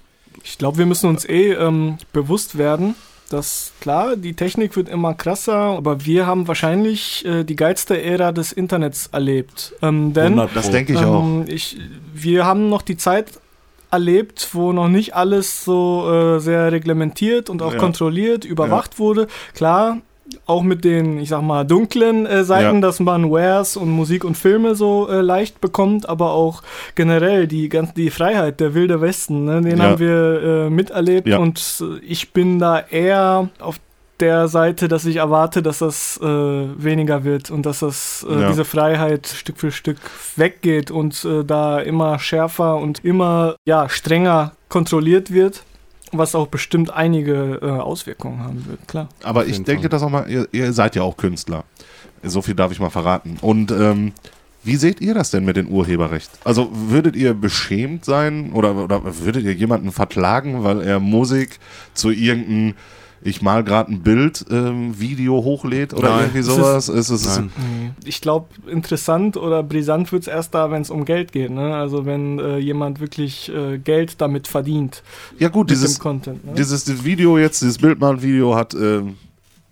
[0.44, 2.96] Ich glaube, wir müssen uns eh ähm, bewusst werden,
[3.34, 8.32] dass klar, die Technik wird immer krasser, aber wir haben wahrscheinlich äh, die geilste Ära
[8.32, 9.74] des Internets erlebt.
[9.82, 11.24] Ähm, denn 100 Das denke ich auch.
[11.24, 11.78] ähm, ich,
[12.14, 13.28] wir haben noch die Zeit
[13.92, 17.80] erlebt, wo noch nicht alles so äh, sehr reglementiert und auch Ja.
[17.80, 19.28] kontrolliert, überwacht wurde.
[19.54, 19.98] Klar,
[20.46, 22.82] auch mit den, ich sag mal, dunklen äh, Seiten, Ja.
[22.82, 26.64] dass man Wares und Musik und Filme so äh, leicht bekommt, aber auch
[26.96, 29.84] generell die ganz die Freiheit, der wilde Westen, ne, den Ja.
[29.84, 31.38] haben wir äh, miterlebt Ja.
[31.40, 33.78] und äh, ich bin da eher auf
[34.20, 38.48] der Seite, dass ich erwarte, dass das äh, weniger wird und dass das äh, Ja.
[38.50, 39.98] diese Freiheit Stück für Stück
[40.36, 45.64] weggeht und äh, da immer schärfer und immer ja strenger kontrolliert wird,
[46.12, 49.10] was auch bestimmt einige äh, Auswirkungen haben wird, klar.
[49.24, 49.90] Aber ich denke Fall.
[49.90, 51.64] das auch mal, ihr, ihr seid ja auch Künstler.
[52.24, 53.38] So viel darf ich mal verraten.
[53.42, 54.14] Und ähm,
[54.64, 56.30] wie seht ihr das denn mit dem Urheberrecht?
[56.44, 61.60] Also würdet ihr beschämt sein oder, oder würdet ihr jemanden verklagen, weil er Musik
[61.96, 62.76] zu irgendeinem,
[63.24, 66.20] ich mal gerade ein Bild, ähm, Video hochlädt oder Nein.
[66.22, 66.88] irgendwie Es ist- sowas?
[66.90, 67.52] Es ist, Nein.
[68.04, 71.52] Ich glaube, interessant oder brisant wird es erst da, wenn es um Geld geht.
[71.52, 71.76] Ne?
[71.76, 75.04] Also wenn äh, jemand wirklich äh, Geld damit verdient,
[75.40, 76.46] ja gut, dieses, Content.
[76.46, 76.54] Ne?
[76.58, 79.16] dieses Video jetzt, dieses Bildmal-Video hat ähm,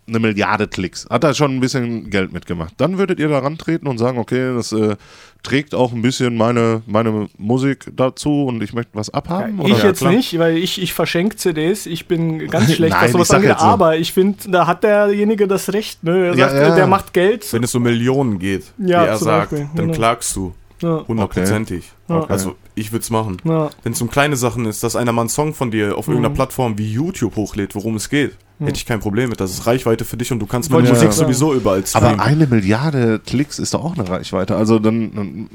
[0.10, 1.08] eine Milliarde Klicks.
[1.10, 2.74] Hat da schon ein bisschen Geld mitgemacht.
[2.78, 4.96] Dann würdet ihr da rantreten und sagen, okay, das äh,
[5.44, 9.58] trägt auch ein bisschen meine, meine Musik dazu und ich möchte was abhaben?
[9.60, 9.78] Ja, oder?
[9.78, 10.12] ich jetzt klar.
[10.12, 13.66] nicht, weil ich, ich verschenke CDs, ich bin ganz schlecht, Nein, was sowas angeht, so.
[13.66, 16.28] aber ich finde, da hat derjenige das Recht, ne?
[16.28, 16.76] Er Ja, sagt, ja.
[16.76, 17.52] der macht Geld.
[17.54, 19.98] Wenn es um Millionen geht, Ja, wie er sagt, Beispiel, dann genau.
[19.98, 20.54] klagst du.
[20.82, 21.92] Ja, Hundertprozentig.
[22.08, 22.24] Ja.
[22.30, 23.36] Also ich würde es machen.
[23.44, 26.08] ja, Wenn es um kleine Sachen ist, dass einer mal einen Song von dir auf
[26.08, 26.14] Mhm.
[26.14, 29.40] irgendeiner Plattform wie YouTube hochlädt, worum es geht, hätte ich kein Problem mit.
[29.40, 31.28] Das ist Reichweite für dich und du kannst meine ich Musik sagen.
[31.28, 32.20] sowieso überall streamen.
[32.20, 34.56] Aber eine Milliarde Klicks ist doch auch eine Reichweite.
[34.56, 35.50] Also dann, dann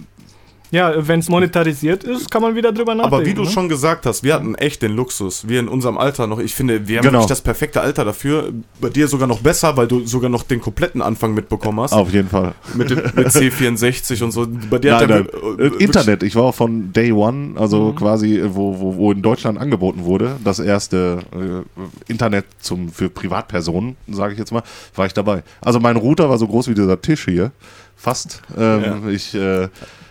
[0.74, 3.14] ja wenn es monetarisiert ist, kann man wieder drüber nachdenken.
[3.16, 3.50] Aber wie du ne?
[3.50, 5.48] schon gesagt hast, wir hatten echt den Luxus.
[5.48, 7.18] Wir in unserem Alter noch, ich finde, wir haben Genau.
[7.20, 8.52] wirklich das perfekte Alter dafür.
[8.80, 11.92] Bei dir sogar noch besser, weil du sogar noch den kompletten Anfang mitbekommen hast.
[11.94, 12.54] auf jeden Fall.
[12.74, 14.46] Mit, dem- mit C64 und so.
[14.68, 15.58] Bei dir Nein, hat der nein.
[15.58, 17.96] äh, Äh, Internet, ich war auch von Day One, also Mhm.
[17.96, 23.08] quasi, äh, wo, wo, wo in Deutschland angeboten wurde, das erste äh, Internet zum, für
[23.08, 24.62] Privatpersonen, sage ich jetzt mal,
[24.94, 25.42] war ich dabei.
[25.60, 27.52] Also mein Router war so groß wie dieser Tisch hier,
[27.96, 28.42] fast.
[28.56, 29.08] Ähm, Ja.
[29.10, 29.68] ich, äh,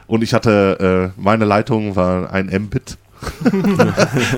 [0.07, 2.97] und ich hatte, äh, meine Leitung war ein Mbit.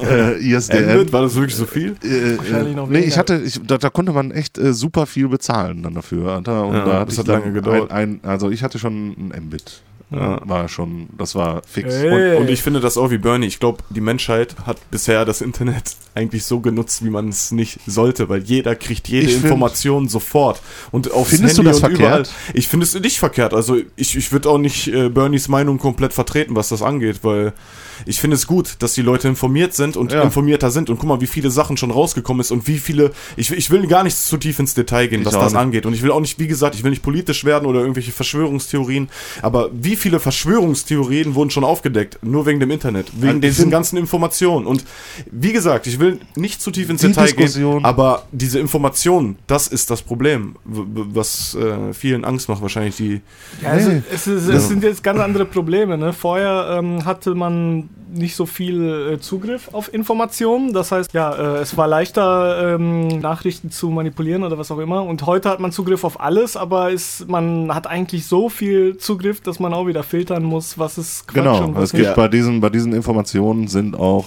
[0.09, 0.97] äh, ISDN.
[0.97, 1.95] Mbit, war das wirklich so viel?
[2.03, 3.07] Äh, Wahrscheinlich äh, noch nee, weniger.
[3.07, 6.33] ich hatte, ich, da, da konnte man echt äh, super viel bezahlen dann dafür.
[6.33, 6.65] Alter.
[6.65, 7.91] Und Ja, da hatte das hat lange gedauert.
[7.91, 9.81] Ein, ein, also ich hatte schon ein Mbit.
[10.11, 10.39] Ja.
[10.47, 11.93] War schon, das war fix.
[11.95, 12.35] Ey.
[12.35, 13.47] Und, und ich finde das auch wie Bernie.
[13.47, 17.79] Ich glaube, die Menschheit hat bisher das Internet eigentlich so genutzt, wie man es nicht
[17.87, 20.61] sollte, weil jeder kriegt jede Ich find- Information sofort.
[20.91, 22.25] Und aufs Findest Handy du das und überall.
[22.25, 22.33] verkehrt?
[22.53, 23.53] Ich finde es nicht verkehrt.
[23.53, 27.53] Also ich, ich würde auch nicht äh, Bernies Meinung komplett vertreten, was das angeht, weil
[28.05, 30.21] ich finde es gut, dass die Leute informiert sind und Ja.
[30.21, 30.89] informierter sind.
[30.89, 33.11] Und guck mal, wie viele Sachen schon rausgekommen ist und wie viele.
[33.37, 35.61] Ich, ich will gar nicht zu tief ins Detail gehen, Ich was das nicht.
[35.61, 35.85] angeht.
[35.85, 39.09] Und ich will auch nicht, wie gesagt, ich will nicht politisch werden oder irgendwelche Verschwörungstheorien.
[39.41, 42.19] Aber wie viele Verschwörungstheorien wurden schon aufgedeckt?
[42.23, 44.65] Nur wegen dem Internet, wegen Also diesen ganzen Informationen.
[44.67, 44.83] Und
[45.31, 47.85] wie gesagt, ich will nicht zu tief ins Die Detail Diskussion- gehen.
[47.85, 53.21] Aber diese Informationen, das ist das Problem, was äh, vielen Angst macht, wahrscheinlich die.
[53.61, 54.55] Ja, also es, ist, Ja.
[54.55, 55.97] es sind jetzt ganz andere Probleme.
[55.97, 56.13] Ne?
[56.13, 60.73] Vorher ähm, hatte man nicht so viel äh, Zugriff auf Informationen.
[60.73, 65.03] Das heißt, ja, äh, es war leichter, ähm, Nachrichten zu manipulieren oder was auch immer.
[65.03, 69.41] Und heute hat man Zugriff auf alles, aber es, man hat eigentlich so viel Zugriff,
[69.41, 72.15] dass man auch wieder filtern muss, was ist Quatsch Genau, und was es gibt nicht.
[72.15, 74.25] bei diesen, bei diesen Informationen sind auch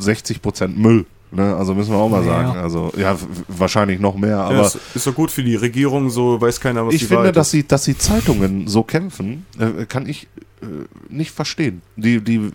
[0.00, 1.06] 60% Müll.
[1.34, 1.54] Ne?
[1.56, 2.28] Also müssen wir auch mal Ja.
[2.44, 2.58] sagen.
[2.58, 3.16] Also ja,
[3.48, 6.86] wahrscheinlich noch mehr, Aber ja, ist, ist doch gut für die Regierung, so weiß keiner,
[6.86, 10.28] was ich die finde, dass sie, dass die Zeitungen so kämpfen, äh, kann ich
[10.62, 10.66] äh,
[11.08, 11.82] nicht verstehen.
[11.96, 12.50] Die, die äh,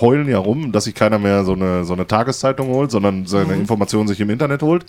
[0.00, 3.54] heulen ja rum, dass sich keiner mehr so eine, so eine Tageszeitung holt, sondern seine
[3.54, 3.60] Mhm.
[3.60, 4.84] Informationen sich im Internet holt.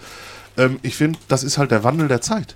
[0.57, 2.55] Ähm, ich finde, das ist halt der Wandel der Zeit.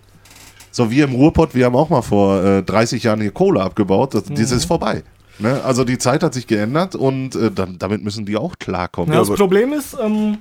[0.71, 4.13] So wie im Ruhrpott, wir haben auch mal vor äh, 30 Jahren hier Kohle abgebaut,
[4.13, 4.57] das, das Mhm.
[4.57, 5.03] ist vorbei.
[5.39, 5.61] Ne?
[5.63, 9.11] Also die Zeit hat sich geändert und äh, dann, damit müssen die auch klarkommen.
[9.13, 10.37] Ja, das Problem ist, ähm,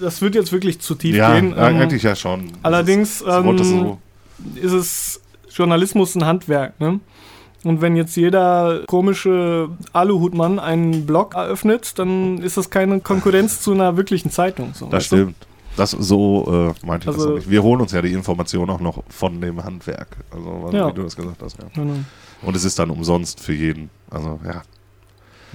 [0.00, 1.50] das wird jetzt wirklich zu tief Ja, gehen.
[1.56, 2.52] ja, Ähm, eigentlich ja schon.
[2.62, 3.96] allerdings, Das ich das ähm,
[4.56, 5.20] ist es
[5.50, 7.00] Journalismus ein Handwerk, ne?
[7.64, 13.72] Und wenn jetzt jeder komische Aluhutmann einen Blog eröffnet, dann ist das keine Konkurrenz zu
[13.72, 14.72] einer wirklichen Zeitung.
[14.74, 15.16] So, Das weißt du?
[15.16, 15.36] stimmt.
[15.76, 17.50] Das, so äh, meinte ich das Also- auch nicht.
[17.50, 20.16] Wir holen uns ja die Information auch noch von dem Handwerk.
[20.30, 20.88] Also, Ja.
[20.88, 21.58] wie du das gesagt hast.
[21.58, 21.64] Ja.
[21.74, 21.94] Genau.
[22.42, 23.90] Und es ist dann umsonst für jeden.
[24.10, 24.62] Also, ja.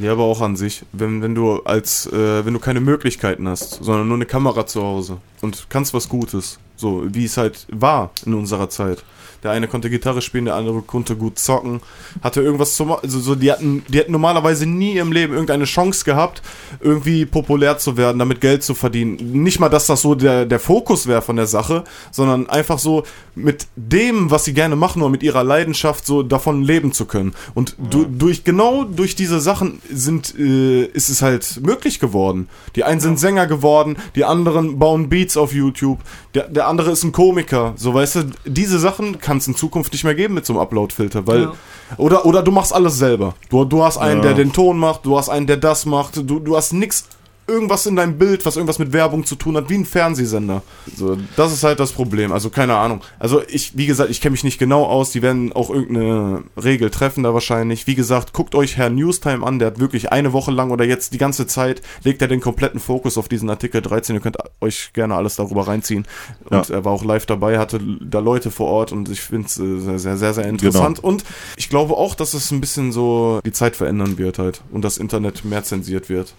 [0.02, 3.84] Ja, aber auch an sich, wenn, wenn du als, äh, wenn du keine Möglichkeiten hast,
[3.84, 8.10] sondern nur eine Kamera zu Hause und kannst was Gutes, so wie es halt war
[8.26, 9.04] in unserer Zeit.
[9.44, 11.82] Der eine konnte Gitarre spielen, der andere konnte gut zocken,
[12.22, 13.02] hatte irgendwas zu machen.
[13.04, 16.42] Also so, die hatten, die hätten normalerweise nie im Leben irgendeine Chance gehabt,
[16.80, 19.18] irgendwie populär zu werden, damit Geld zu verdienen.
[19.44, 23.04] Nicht mal, dass das so der, der Fokus wäre von der Sache, sondern einfach so
[23.36, 27.34] mit dem, was sie gerne machen oder mit ihrer Leidenschaft so davon leben zu können.
[27.56, 32.50] Und du, durch genau durch diese Sachen sind äh, ist es halt möglich geworden.
[32.76, 36.00] Die einen sind Sänger geworden, die anderen bauen Beats auf YouTube,
[36.34, 37.74] der, der andere ist ein Komiker.
[37.76, 40.62] So weißt du, diese Sachen kann es in Zukunft nicht mehr geben mit so einem
[40.62, 41.54] Upload-Filter, weil Ja.
[41.98, 43.34] oder oder du machst alles selber.
[43.50, 44.28] Du, du hast einen, Ja.
[44.28, 46.18] der den Ton macht, du hast einen, der das macht.
[46.18, 47.06] Du, du hast nix
[47.52, 50.64] irgendwas in deinem Bild, was irgendwas mit Werbung zu tun hat, wie ein Fernsehsender.
[50.96, 52.32] So, das ist halt das Problem.
[52.32, 53.02] Also keine Ahnung.
[53.20, 55.12] Also ich, wie gesagt, ich kenne mich nicht genau aus.
[55.12, 57.88] Die werden auch irgendeine Regel treffen da wahrscheinlich.
[57.88, 59.60] Wie gesagt, guckt euch Herr Newstime an.
[59.60, 62.80] Der hat wirklich eine Woche lang oder jetzt die ganze Zeit legt er den kompletten
[62.80, 64.16] Fokus auf diesen Artikel 13.
[64.16, 66.08] Ihr könnt euch gerne alles darüber reinziehen.
[66.50, 69.60] Und er war auch live dabei, hatte da Leute vor Ort und ich finde es
[69.60, 71.04] äh, sehr, sehr, sehr, sehr interessant.
[71.04, 71.24] Und
[71.58, 74.98] ich glaube auch, dass es ein bisschen so die Zeit verändern wird halt und das
[74.98, 76.34] Internet mehr zensiert wird.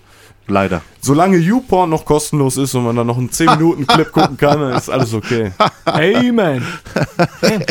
[0.49, 0.83] Leider.
[1.01, 4.89] Solange YouPorn noch kostenlos ist und man dann noch einen 10-Minuten-Clip gucken kann, dann ist
[4.91, 5.53] alles okay.
[5.85, 6.63] Amen.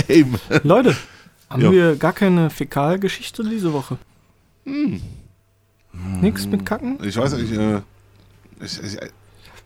[0.07, 0.35] Eben.
[0.63, 0.95] Leute,
[1.49, 1.71] haben Ja.
[1.71, 3.97] wir gar keine Fäkalgeschichte diese Woche?
[4.65, 5.01] Hm.
[6.21, 6.97] Nix mit Kacken?
[7.03, 7.81] Ich weiß nicht, äh,
[8.63, 8.97] ich, ich,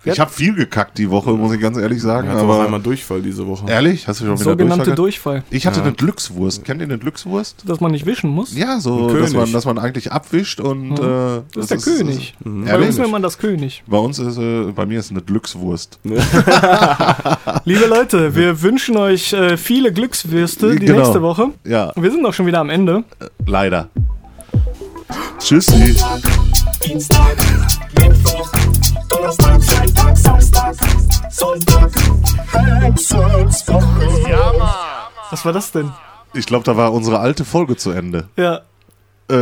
[0.06, 2.28] ich habe viel gekackt die Woche, muss ich ganz ehrlich sagen.
[2.28, 3.66] Er hat aber einmal Durchfall diese Woche.
[3.70, 5.36] ehrlich, hast du schon wieder Sogenannte Durchfall?
[5.40, 5.44] Durchfall.
[5.50, 5.86] Ich hatte Ja.
[5.86, 6.64] eine Glückswurst.
[6.66, 7.64] Kennt ihr eine Glückswurst?
[7.68, 8.56] Dass man nicht wischen muss?
[8.56, 10.90] Ja, so, dass man, dass man eigentlich abwischt und.
[10.90, 10.96] Mhm.
[10.96, 12.36] Äh, Das ist der König.
[12.44, 12.66] Mhm.
[12.66, 13.84] Bei uns nennt man das König.
[13.88, 16.00] bei uns ist, äh, bei mir ist eine Glückswurst.
[17.66, 21.00] Liebe Leute, wir wünschen euch äh, viele Glückswürste die Genau.
[21.00, 21.50] nächste Woche.
[21.66, 23.04] Ja, Wir sind auch schon wieder am Ende.
[23.46, 23.90] leider.
[25.40, 25.96] Tschüssi.
[26.84, 27.36] Dienstag,
[28.00, 28.52] Mittwoch,
[29.16, 30.76] Donnerstag, Freitag, Samstag,
[31.32, 31.92] Sonntag,
[32.82, 34.30] Hexenswoche.
[34.30, 34.52] Ja,
[35.32, 35.92] Was war das denn?
[36.34, 38.28] Ich glaube, da war unsere alte Folge zu Ende.
[38.36, 38.62] Ja,
[39.28, 39.34] Äh,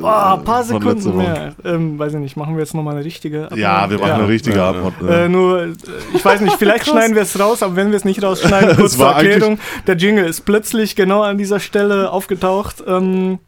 [0.00, 1.54] Boah, ein paar Sekunden mehr.
[1.64, 4.14] Ähm, weiß ich nicht, machen wir jetzt nochmal eine richtige Ja, wir machen Ja.
[4.14, 4.94] eine richtige Ja, Antwort.
[5.08, 5.72] Äh, nur, äh,
[6.14, 8.96] ich weiß nicht, vielleicht schneiden wir es raus, aber wenn wir es nicht rausschneiden, kurz
[8.96, 13.38] zur Erklärung, der Jingle ist plötzlich genau an dieser Stelle aufgetaucht ähm,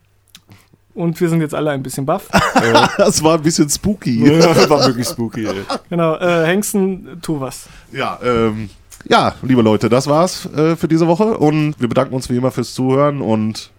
[0.95, 2.29] und wir sind jetzt alle ein bisschen baff.
[2.97, 4.25] das war ein bisschen spooky.
[4.35, 5.65] Ja, war wirklich spooky, ey.
[5.91, 7.67] Genau, äh, Hengsten, tu was.
[7.93, 8.71] Ja, ähm,
[9.07, 12.51] ja, liebe Leute, das war's äh, für diese Woche und wir bedanken uns wie immer
[12.51, 13.71] fürs Zuhören und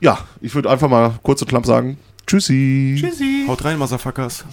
[0.00, 2.96] ja, ich würde einfach mal kurz und knapp sagen, Tschüssi.
[2.98, 3.44] Tschüssi.
[3.46, 4.44] Haut rein, Motherfuckers.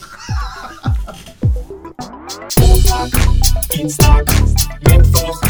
[2.59, 3.09] Montag,
[3.69, 4.25] Dienstag,
[4.87, 5.41] Mittwoch,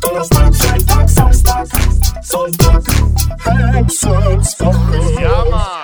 [0.00, 1.66] Donnerstag, Freitag, Samstag,
[2.22, 2.82] Sonntag,
[3.74, 5.20] Hexenswoche.
[5.20, 5.83] Ja, Mann.